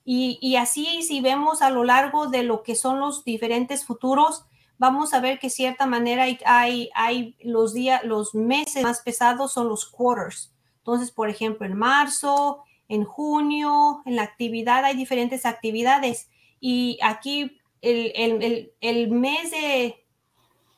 Y, 0.05 0.39
y, 0.41 0.57
así, 0.57 1.03
si 1.03 1.21
vemos 1.21 1.63
a 1.63 1.71
lo 1.71 1.85
largo 1.85 2.29
de 2.29 2.43
lo 2.43 2.63
que 2.63 2.75
son 2.75 2.99
los 2.99 3.25
diferentes 3.25 3.85
futuros, 3.85 4.45
vamos 4.79 5.13
a 5.13 5.21
ver 5.21 5.39
que 5.39 5.51
cierta 5.51 5.87
manera 5.87 6.25
hay, 6.25 6.39
hay, 6.45 6.91
hay 6.95 7.37
los 7.43 7.75
días, 7.75 8.03
los 8.05 8.35
meses 8.35 8.83
más 8.83 9.03
pesados 9.03 9.53
son 9.53 9.69
los 9.69 9.85
quarters. 9.85 10.53
Entonces, 10.79 11.11
por 11.11 11.29
ejemplo, 11.29 11.67
en 11.67 11.77
marzo, 11.77 12.65
en 12.89 13.05
junio, 13.05 14.03
en 14.07 14.17
la 14.17 14.23
actividad 14.23 14.85
hay 14.85 14.97
diferentes 14.97 15.47
actividades 15.47 16.29
y 16.61 16.99
aquí 17.03 17.61
el, 17.83 19.11
mes 19.11 19.51
de 19.51 20.00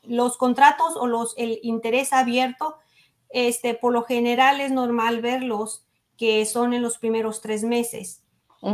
los 0.02 0.36
contratos 0.36 0.96
o 0.96 1.06
los, 1.06 1.34
el 1.36 1.58
interés 1.62 2.12
abierto, 2.12 2.76
este, 3.30 3.74
por 3.74 3.92
lo 3.92 4.04
general 4.04 4.60
es 4.60 4.70
normal 4.70 5.20
verlos 5.20 5.84
que 6.16 6.44
son 6.46 6.74
en 6.74 6.82
los 6.82 6.98
primeros 6.98 7.40
tres 7.40 7.64
meses. 7.64 8.22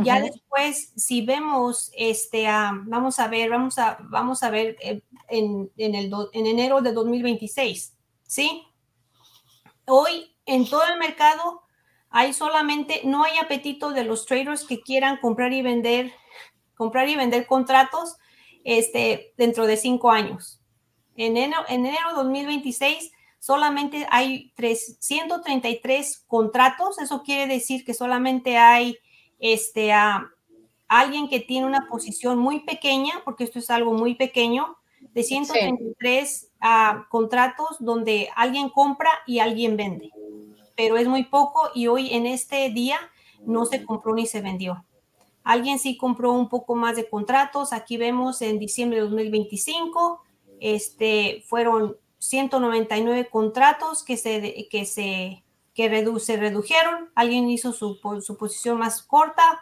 Ya 0.03 0.21
después, 0.21 0.93
si 0.95 1.25
vemos, 1.25 1.89
este, 1.95 2.45
vamos 2.45 3.17
a 3.17 3.27
ver, 3.27 3.49
vamos 3.49 3.79
a, 3.79 3.97
vamos 4.01 4.43
a 4.43 4.51
ver 4.51 4.77
eh, 4.81 5.01
en, 5.29 5.71
en, 5.77 5.95
el 5.95 6.13
en 6.33 6.45
enero 6.45 6.81
de 6.81 6.93
2026, 6.93 7.97
¿sí? 8.21 8.67
Hoy 9.87 10.35
en 10.45 10.69
todo 10.69 10.83
el 10.85 10.99
mercado 10.99 11.63
hay 12.11 12.33
solamente, 12.33 13.01
no 13.03 13.23
hay 13.23 13.39
apetito 13.39 13.89
de 13.89 14.03
los 14.03 14.27
traders 14.27 14.63
que 14.63 14.81
quieran 14.81 15.17
comprar 15.17 15.53
y 15.53 15.63
vender, 15.63 16.13
comprar 16.75 17.09
y 17.09 17.15
vender 17.15 17.47
contratos 17.47 18.17
este, 18.63 19.33
dentro 19.37 19.65
de 19.65 19.75
cinco 19.75 20.11
años. 20.11 20.58
En 21.19 21.37
enero, 21.37 21.61
en 21.67 21.85
enero 21.85 22.13
2026 22.15 23.11
solamente 23.39 24.07
hay 24.09 24.51
333 24.55 26.25
contratos, 26.27 26.99
eso 26.99 27.23
quiere 27.23 27.51
decir 27.51 27.85
que 27.85 27.93
solamente 27.93 28.57
hay 28.57 28.97
este, 29.39 29.91
a 29.91 30.29
alguien 30.87 31.29
que 31.29 31.39
tiene 31.39 31.67
una 31.67 31.87
posición 31.87 32.37
muy 32.37 32.61
pequeña, 32.61 33.21
porque 33.23 33.43
esto 33.43 33.59
es 33.59 33.69
algo 33.69 33.93
muy 33.93 34.15
pequeño, 34.15 34.77
de 35.13 35.23
133 35.23 36.51
contratos 37.09 37.77
donde 37.79 38.29
alguien 38.35 38.69
compra 38.69 39.09
y 39.25 39.39
alguien 39.39 39.77
vende 39.77 40.11
pero 40.79 40.95
es 40.95 41.09
muy 41.09 41.25
poco 41.25 41.71
y 41.75 41.87
hoy 41.87 42.13
en 42.13 42.25
este 42.25 42.69
día 42.69 42.97
no 43.45 43.65
se 43.65 43.83
compró 43.83 44.15
ni 44.15 44.25
se 44.25 44.39
vendió. 44.39 44.85
Alguien 45.43 45.77
sí 45.77 45.97
compró 45.97 46.31
un 46.31 46.47
poco 46.47 46.73
más 46.73 46.95
de 46.95 47.09
contratos. 47.09 47.73
Aquí 47.73 47.97
vemos 47.97 48.41
en 48.41 48.59
diciembre 48.59 48.99
de 48.99 49.03
2025, 49.03 50.21
este, 50.59 51.43
fueron 51.47 51.97
199 52.19 53.29
contratos 53.29 54.03
que 54.03 54.17
se, 54.17 54.67
que 54.69 54.85
se, 54.85 55.43
que 55.73 55.89
redujeron. 55.89 57.09
Alguien 57.15 57.49
hizo 57.49 57.71
su, 57.73 57.99
su 58.21 58.37
posición 58.37 58.77
más 58.77 59.01
corta 59.01 59.61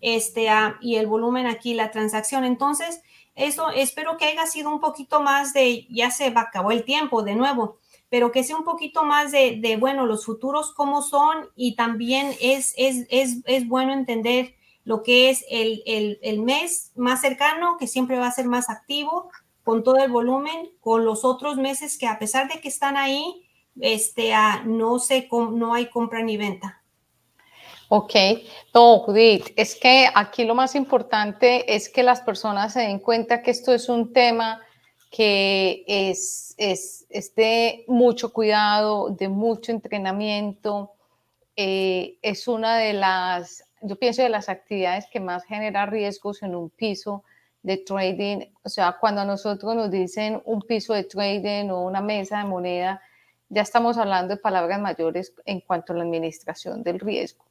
este, 0.00 0.48
ah, 0.48 0.78
y 0.80 0.96
el 0.96 1.06
volumen 1.06 1.46
aquí, 1.46 1.74
la 1.74 1.90
transacción. 1.90 2.44
Entonces, 2.44 3.02
eso 3.34 3.70
espero 3.70 4.16
que 4.16 4.26
haya 4.26 4.46
sido 4.46 4.70
un 4.70 4.80
poquito 4.80 5.20
más 5.20 5.52
de, 5.52 5.86
ya 5.90 6.10
se 6.10 6.32
acabó 6.34 6.70
el 6.70 6.84
tiempo 6.84 7.22
de 7.22 7.34
nuevo, 7.34 7.78
pero 8.08 8.32
que 8.32 8.42
sea 8.42 8.56
un 8.56 8.64
poquito 8.64 9.04
más 9.04 9.30
de, 9.30 9.76
bueno, 9.78 10.06
los 10.06 10.24
futuros 10.24 10.72
cómo 10.74 11.02
son 11.02 11.48
y 11.54 11.76
también 11.76 12.34
es, 12.40 12.74
es, 12.76 13.06
es, 13.10 13.38
es 13.44 13.68
bueno 13.68 13.92
entender 13.92 14.54
lo 14.84 15.02
que 15.02 15.28
es 15.28 15.44
el, 15.50 15.82
el, 15.84 16.18
el, 16.22 16.40
mes 16.40 16.92
más 16.96 17.20
cercano, 17.20 17.76
que 17.78 17.86
siempre 17.86 18.18
va 18.18 18.26
a 18.26 18.32
ser 18.32 18.46
más 18.46 18.70
activo 18.70 19.30
con 19.68 19.84
todo 19.84 19.98
el 19.98 20.10
volumen, 20.10 20.70
con 20.80 21.04
los 21.04 21.26
otros 21.26 21.58
meses 21.58 21.98
que 21.98 22.06
a 22.06 22.18
pesar 22.18 22.48
de 22.48 22.58
que 22.58 22.68
están 22.68 22.96
ahí, 22.96 23.46
este, 23.78 24.32
no, 24.64 24.98
se, 24.98 25.28
no 25.30 25.74
hay 25.74 25.90
compra 25.90 26.22
ni 26.22 26.38
venta. 26.38 26.82
Ok, 27.90 28.14
no, 28.72 29.00
Judith, 29.00 29.52
es 29.56 29.74
que 29.74 30.08
aquí 30.14 30.44
lo 30.44 30.54
más 30.54 30.74
importante 30.74 31.74
es 31.76 31.90
que 31.90 32.02
las 32.02 32.22
personas 32.22 32.72
se 32.72 32.80
den 32.80 32.98
cuenta 32.98 33.42
que 33.42 33.50
esto 33.50 33.74
es 33.74 33.90
un 33.90 34.14
tema 34.14 34.58
que 35.10 35.84
es, 35.86 36.54
es, 36.56 37.06
de 37.36 37.84
mucho 37.88 38.32
cuidado, 38.32 39.10
de 39.10 39.28
mucho 39.28 39.70
entrenamiento. 39.70 40.92
Eh, 41.56 42.16
es 42.22 42.48
una 42.48 42.78
de 42.78 42.94
las, 42.94 43.64
yo 43.82 43.96
pienso, 43.96 44.22
de 44.22 44.30
las 44.30 44.48
actividades 44.48 45.04
que 45.12 45.20
más 45.20 45.44
genera 45.44 45.84
riesgos 45.84 46.42
en 46.42 46.54
un 46.54 46.70
piso 46.70 47.22
de 47.68 47.76
trading. 47.78 48.40
O 48.64 48.68
sea, 48.68 48.96
cuando 49.00 49.20
a 49.20 49.24
nosotros 49.24 49.76
nos 49.76 49.90
dicen 49.90 50.42
un 50.44 50.60
piso 50.62 50.94
de 50.94 51.04
trading 51.04 51.70
o 51.70 51.82
una 51.82 52.00
mesa 52.00 52.38
de 52.38 52.44
moneda, 52.44 53.00
ya 53.48 53.62
estamos 53.62 53.96
hablando 53.96 54.34
de 54.34 54.40
palabras 54.40 54.80
mayores 54.80 55.32
en 55.44 55.60
cuanto 55.60 55.92
a 55.92 55.96
la 55.96 56.02
administración 56.02 56.82
del 56.82 56.98
riesgo 56.98 57.48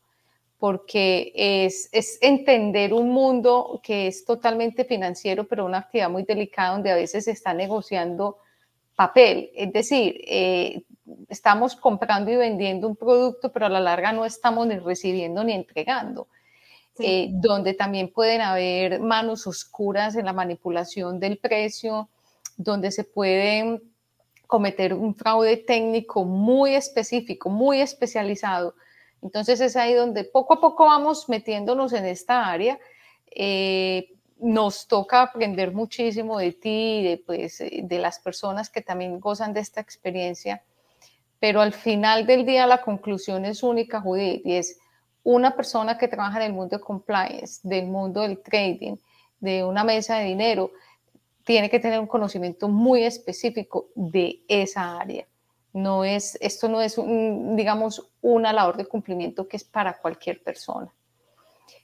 porque 0.59 1.31
es, 1.35 1.89
entender 2.21 2.93
un 2.93 3.11
mundo 3.11 3.79
que 3.83 4.07
es 4.07 4.25
totalmente 4.25 4.85
financiero, 4.85 5.47
pero 5.47 5.65
una 5.65 5.79
actividad 5.79 6.09
muy 6.09 6.23
delicada 6.23 6.71
donde 6.71 6.91
a 6.91 6.95
veces 6.95 7.25
se 7.25 7.31
está 7.31 7.53
negociando 7.53 8.39
papel. 8.95 9.51
Es 9.55 9.71
decir, 9.71 10.19
eh, 10.25 10.81
estamos 11.29 11.75
comprando 11.75 12.31
y 12.31 12.37
vendiendo 12.37 12.87
un 12.87 12.95
producto, 12.95 13.51
pero 13.51 13.67
a 13.67 13.69
la 13.69 13.79
larga 13.79 14.11
no 14.11 14.25
estamos 14.25 14.65
ni 14.65 14.79
recibiendo 14.79 15.43
ni 15.43 15.53
entregando. 15.53 16.27
Eh, 16.99 17.29
donde 17.31 17.73
también 17.73 18.11
pueden 18.11 18.41
haber 18.41 18.99
manos 18.99 19.45
oscuras 19.45 20.15
en 20.15 20.25
la 20.25 20.33
manipulación 20.33 21.19
del 21.19 21.37
precio, 21.37 22.09
donde 22.57 22.91
se 22.91 23.03
pueden 23.03 23.81
cometer 24.47 24.93
un 24.93 25.13
fraude 25.13 25.57
técnico 25.57 26.23
muy 26.23 26.73
específico, 26.73 27.49
muy 27.49 27.81
especializado, 27.81 28.73
entonces 29.21 29.59
es 29.61 29.75
ahí 29.75 29.93
donde 29.93 30.23
poco 30.23 30.55
a 30.55 30.61
poco 30.61 30.85
vamos 30.85 31.27
metiéndonos 31.29 31.93
en 31.93 32.05
esta 32.05 32.45
área. 32.45 32.79
Eh, 33.31 34.13
nos 34.39 34.87
toca 34.87 35.23
aprender 35.23 35.73
muchísimo 35.73 36.37
de 36.37 36.51
ti, 36.51 37.03
de, 37.03 37.23
pues, 37.25 37.59
eh, 37.61 37.81
de 37.83 37.99
las 37.99 38.19
personas 38.19 38.69
que 38.69 38.81
también 38.81 39.19
gozan 39.19 39.53
de 39.53 39.61
esta 39.61 39.81
experiencia, 39.81 40.63
pero 41.39 41.61
al 41.61 41.73
final 41.73 42.27
del 42.27 42.45
día 42.45 42.67
la 42.67 42.81
conclusión 42.81 43.45
es 43.45 43.63
única, 43.63 43.99
Judith, 43.99 44.41
y 44.45 44.53
es 44.53 44.79
una 45.27 45.57
persona 45.57 45.97
que 45.97 46.07
trabaja 46.07 46.37
en 46.37 46.45
el 46.45 46.53
mundo 46.53 46.77
de 46.77 46.81
compliance, 46.81 47.59
del 47.61 47.87
mundo 47.87 48.21
del 48.21 48.41
trading, 48.41 48.95
de 49.41 49.61
una 49.61 49.83
mesa 49.83 50.19
de 50.19 50.23
dinero, 50.23 50.71
tiene 51.43 51.69
que 51.69 51.81
tener 51.81 51.99
un 51.99 52.07
conocimiento 52.07 52.69
muy 52.69 53.03
específico 53.03 53.89
de 53.93 54.39
esa 54.47 54.97
área. 54.97 55.27
No 55.73 56.05
es, 56.05 56.37
esto 56.39 56.69
no 56.69 56.81
es, 56.81 56.95
digamos, 56.95 58.09
una 58.21 58.53
labor 58.53 58.77
de 58.77 58.85
cumplimiento 58.85 59.49
que 59.49 59.57
es 59.57 59.65
para 59.65 59.97
cualquier 59.97 60.41
persona. 60.41 60.93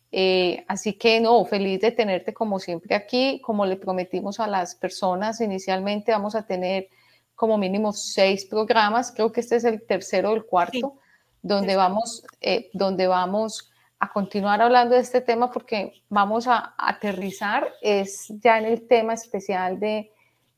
Eh, 0.09 0.63
así 0.69 0.93
que 0.93 1.19
no, 1.19 1.43
feliz 1.43 1.81
de 1.81 1.91
tenerte 1.91 2.33
como 2.33 2.59
siempre 2.59 2.95
aquí. 2.95 3.41
Como 3.41 3.65
le 3.65 3.75
prometimos 3.75 4.39
a 4.39 4.47
las 4.47 4.73
personas 4.73 5.41
inicialmente, 5.41 6.13
vamos 6.13 6.35
a 6.35 6.45
tener 6.45 6.87
como 7.35 7.57
mínimo 7.57 7.91
seis 7.91 8.45
programas. 8.45 9.11
Creo 9.11 9.33
que 9.33 9.41
este 9.41 9.57
es 9.57 9.65
el 9.65 9.85
tercero 9.85 10.31
o 10.31 10.35
el 10.35 10.45
cuarto, 10.45 10.95
donde, 11.43 11.75
vamos, 11.75 12.25
eh, 12.41 12.71
donde 12.73 13.05
vamos 13.05 13.71
a 13.99 14.11
continuar 14.11 14.61
hablando 14.61 14.95
de 14.95 15.01
este 15.01 15.21
tema 15.21 15.51
porque 15.51 15.93
vamos 16.09 16.47
a 16.47 16.73
aterrizar 16.77 17.71
es 17.81 18.27
ya 18.41 18.57
en 18.57 18.65
el 18.65 18.87
tema 18.87 19.13
especial 19.13 19.79
de, 19.79 20.11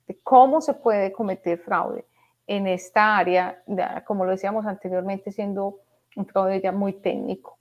de 0.07 0.19
cómo 0.23 0.61
se 0.61 0.73
puede 0.73 1.11
cometer 1.11 1.59
fraude 1.59 2.05
en 2.47 2.67
esta 2.67 3.17
área, 3.17 3.61
como 4.05 4.23
lo 4.23 4.31
decíamos 4.31 4.65
anteriormente, 4.65 5.31
siendo 5.31 5.79
un 6.15 6.25
fraude 6.25 6.61
ya 6.61 6.71
muy 6.71 6.93
técnico. 6.93 7.57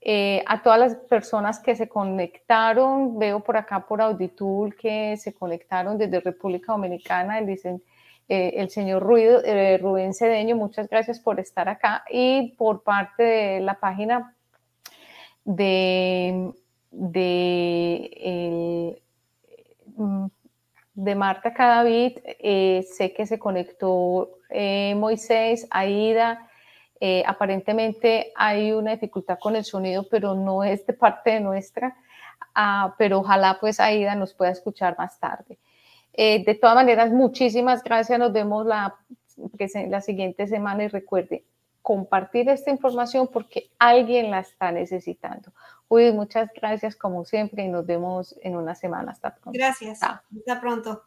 Eh, 0.00 0.42
a 0.46 0.62
todas 0.62 0.78
las 0.78 0.94
personas 0.94 1.58
que 1.58 1.74
se 1.74 1.88
conectaron, 1.88 3.18
veo 3.18 3.40
por 3.40 3.56
acá 3.56 3.80
por 3.86 4.00
Auditool 4.00 4.76
que 4.76 5.16
se 5.16 5.34
conectaron 5.34 5.98
desde 5.98 6.20
República 6.20 6.72
Dominicana, 6.72 7.40
dicen 7.40 7.82
eh, 8.28 8.54
el 8.56 8.70
señor 8.70 9.04
Ruido, 9.04 9.40
eh, 9.44 9.78
Rubén 9.78 10.12
Cedeño, 10.12 10.56
muchas 10.56 10.88
gracias 10.88 11.20
por 11.20 11.38
estar 11.38 11.68
acá 11.68 12.02
y 12.10 12.54
por 12.58 12.82
parte 12.82 13.22
de 13.22 13.60
la 13.60 13.78
página 13.78 14.34
de, 15.44 16.52
de, 16.90 19.00
mm, 19.96 20.26
de 20.94 21.14
Marta 21.14 21.54
Cadavid, 21.54 22.18
eh, 22.24 22.84
sé 22.96 23.12
que 23.12 23.26
se 23.26 23.38
conectó 23.38 24.38
eh, 24.50 24.96
Moisés, 24.96 25.68
Aida, 25.70 26.50
aparentemente 27.26 28.32
hay 28.34 28.72
una 28.72 28.92
dificultad 28.92 29.38
con 29.38 29.54
el 29.54 29.64
sonido, 29.64 30.08
pero 30.10 30.34
no 30.34 30.64
es 30.64 30.84
de 30.86 30.94
parte 30.94 31.32
de 31.32 31.40
nuestra, 31.40 31.94
ah, 32.54 32.94
pero 32.98 33.20
ojalá 33.20 33.58
pues 33.60 33.78
Aida 33.78 34.16
nos 34.16 34.34
pueda 34.34 34.50
escuchar 34.50 34.96
más 34.98 35.20
tarde. 35.20 35.58
De 36.16 36.58
todas 36.60 36.76
maneras, 36.76 37.10
muchísimas 37.10 37.82
gracias, 37.82 38.18
nos 38.18 38.32
vemos 38.32 38.64
la, 38.66 38.96
la 39.88 40.00
siguiente 40.00 40.46
semana 40.46 40.84
y 40.84 40.88
recuerde, 40.88 41.44
compartir 41.82 42.48
esta 42.48 42.70
información 42.70 43.28
porque 43.32 43.70
alguien 43.78 44.30
la 44.30 44.40
está 44.40 44.72
necesitando. 44.72 45.52
Uy, 45.88 46.10
muchas 46.12 46.50
gracias 46.52 46.96
como 46.96 47.24
siempre 47.24 47.64
y 47.64 47.68
nos 47.68 47.86
vemos 47.86 48.34
en 48.42 48.56
una 48.56 48.74
semana. 48.74 49.12
Hasta 49.12 49.36
pronto. 49.36 49.56
Gracias. 49.56 50.02
Hasta 50.02 50.60
pronto. 50.60 51.04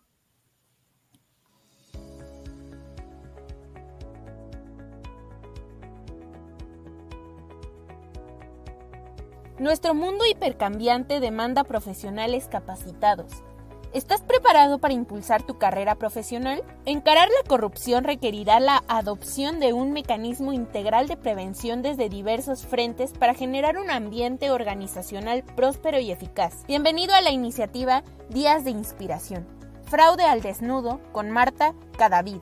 Nuestro 9.60 9.94
mundo 9.94 10.26
hipercambiante 10.26 11.20
demanda 11.20 11.66
profesionales 11.66 12.48
capacitados 12.48 13.44
¿Estás 13.92 14.22
preparado 14.22 14.78
para 14.78 14.94
impulsar 14.94 15.42
tu 15.42 15.58
carrera 15.58 15.96
profesional? 15.96 16.64
Encarar 16.86 17.28
la 17.30 17.50
corrupción 17.50 18.04
requerirá 18.04 18.60
la 18.60 18.84
adopción 18.88 19.60
de 19.60 19.74
un 19.74 19.94
mecanismo 19.94 20.54
integral 20.54 21.08
de 21.08 21.18
prevención 21.18 21.82
desde 21.82 22.08
diversos 22.08 22.68
frentes 22.68 23.14
para 23.14 23.34
generar 23.34 23.80
un 23.80 23.90
ambiente 23.90 24.52
organizacional 24.52 25.44
próspero 25.44 26.00
y 26.00 26.12
eficaz. 26.12 26.68
Bienvenido 26.68 27.16
a 27.16 27.22
la 27.22 27.32
iniciativa 27.32 28.04
Días 28.30 28.64
de 28.64 28.70
Inspiración. 28.70 29.48
Fraude 29.86 30.24
al 30.24 30.42
desnudo 30.42 31.00
con 31.12 31.32
Marta 31.32 31.74
Cadavid. 31.98 32.42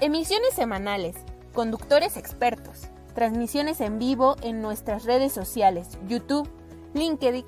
Emisiones 0.00 0.54
semanales, 0.54 1.14
conductores 1.52 2.16
expertos, 2.16 2.88
transmisiones 3.14 3.82
en 3.82 3.98
vivo 3.98 4.36
en 4.40 4.62
nuestras 4.62 5.04
redes 5.04 5.30
sociales, 5.30 5.98
YouTube, 6.08 6.48
LinkedIn, 6.94 7.44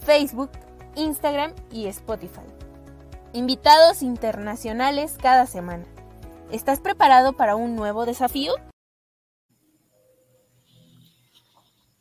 Facebook, 0.00 0.50
Instagram 0.96 1.52
y 1.70 1.86
Spotify. 1.86 2.55
Invitados 3.36 4.00
internacionales 4.00 5.18
cada 5.20 5.44
semana. 5.44 5.84
¿Estás 6.50 6.80
preparado 6.80 7.34
para 7.34 7.54
un 7.54 7.76
nuevo 7.76 8.06
desafío? 8.06 8.54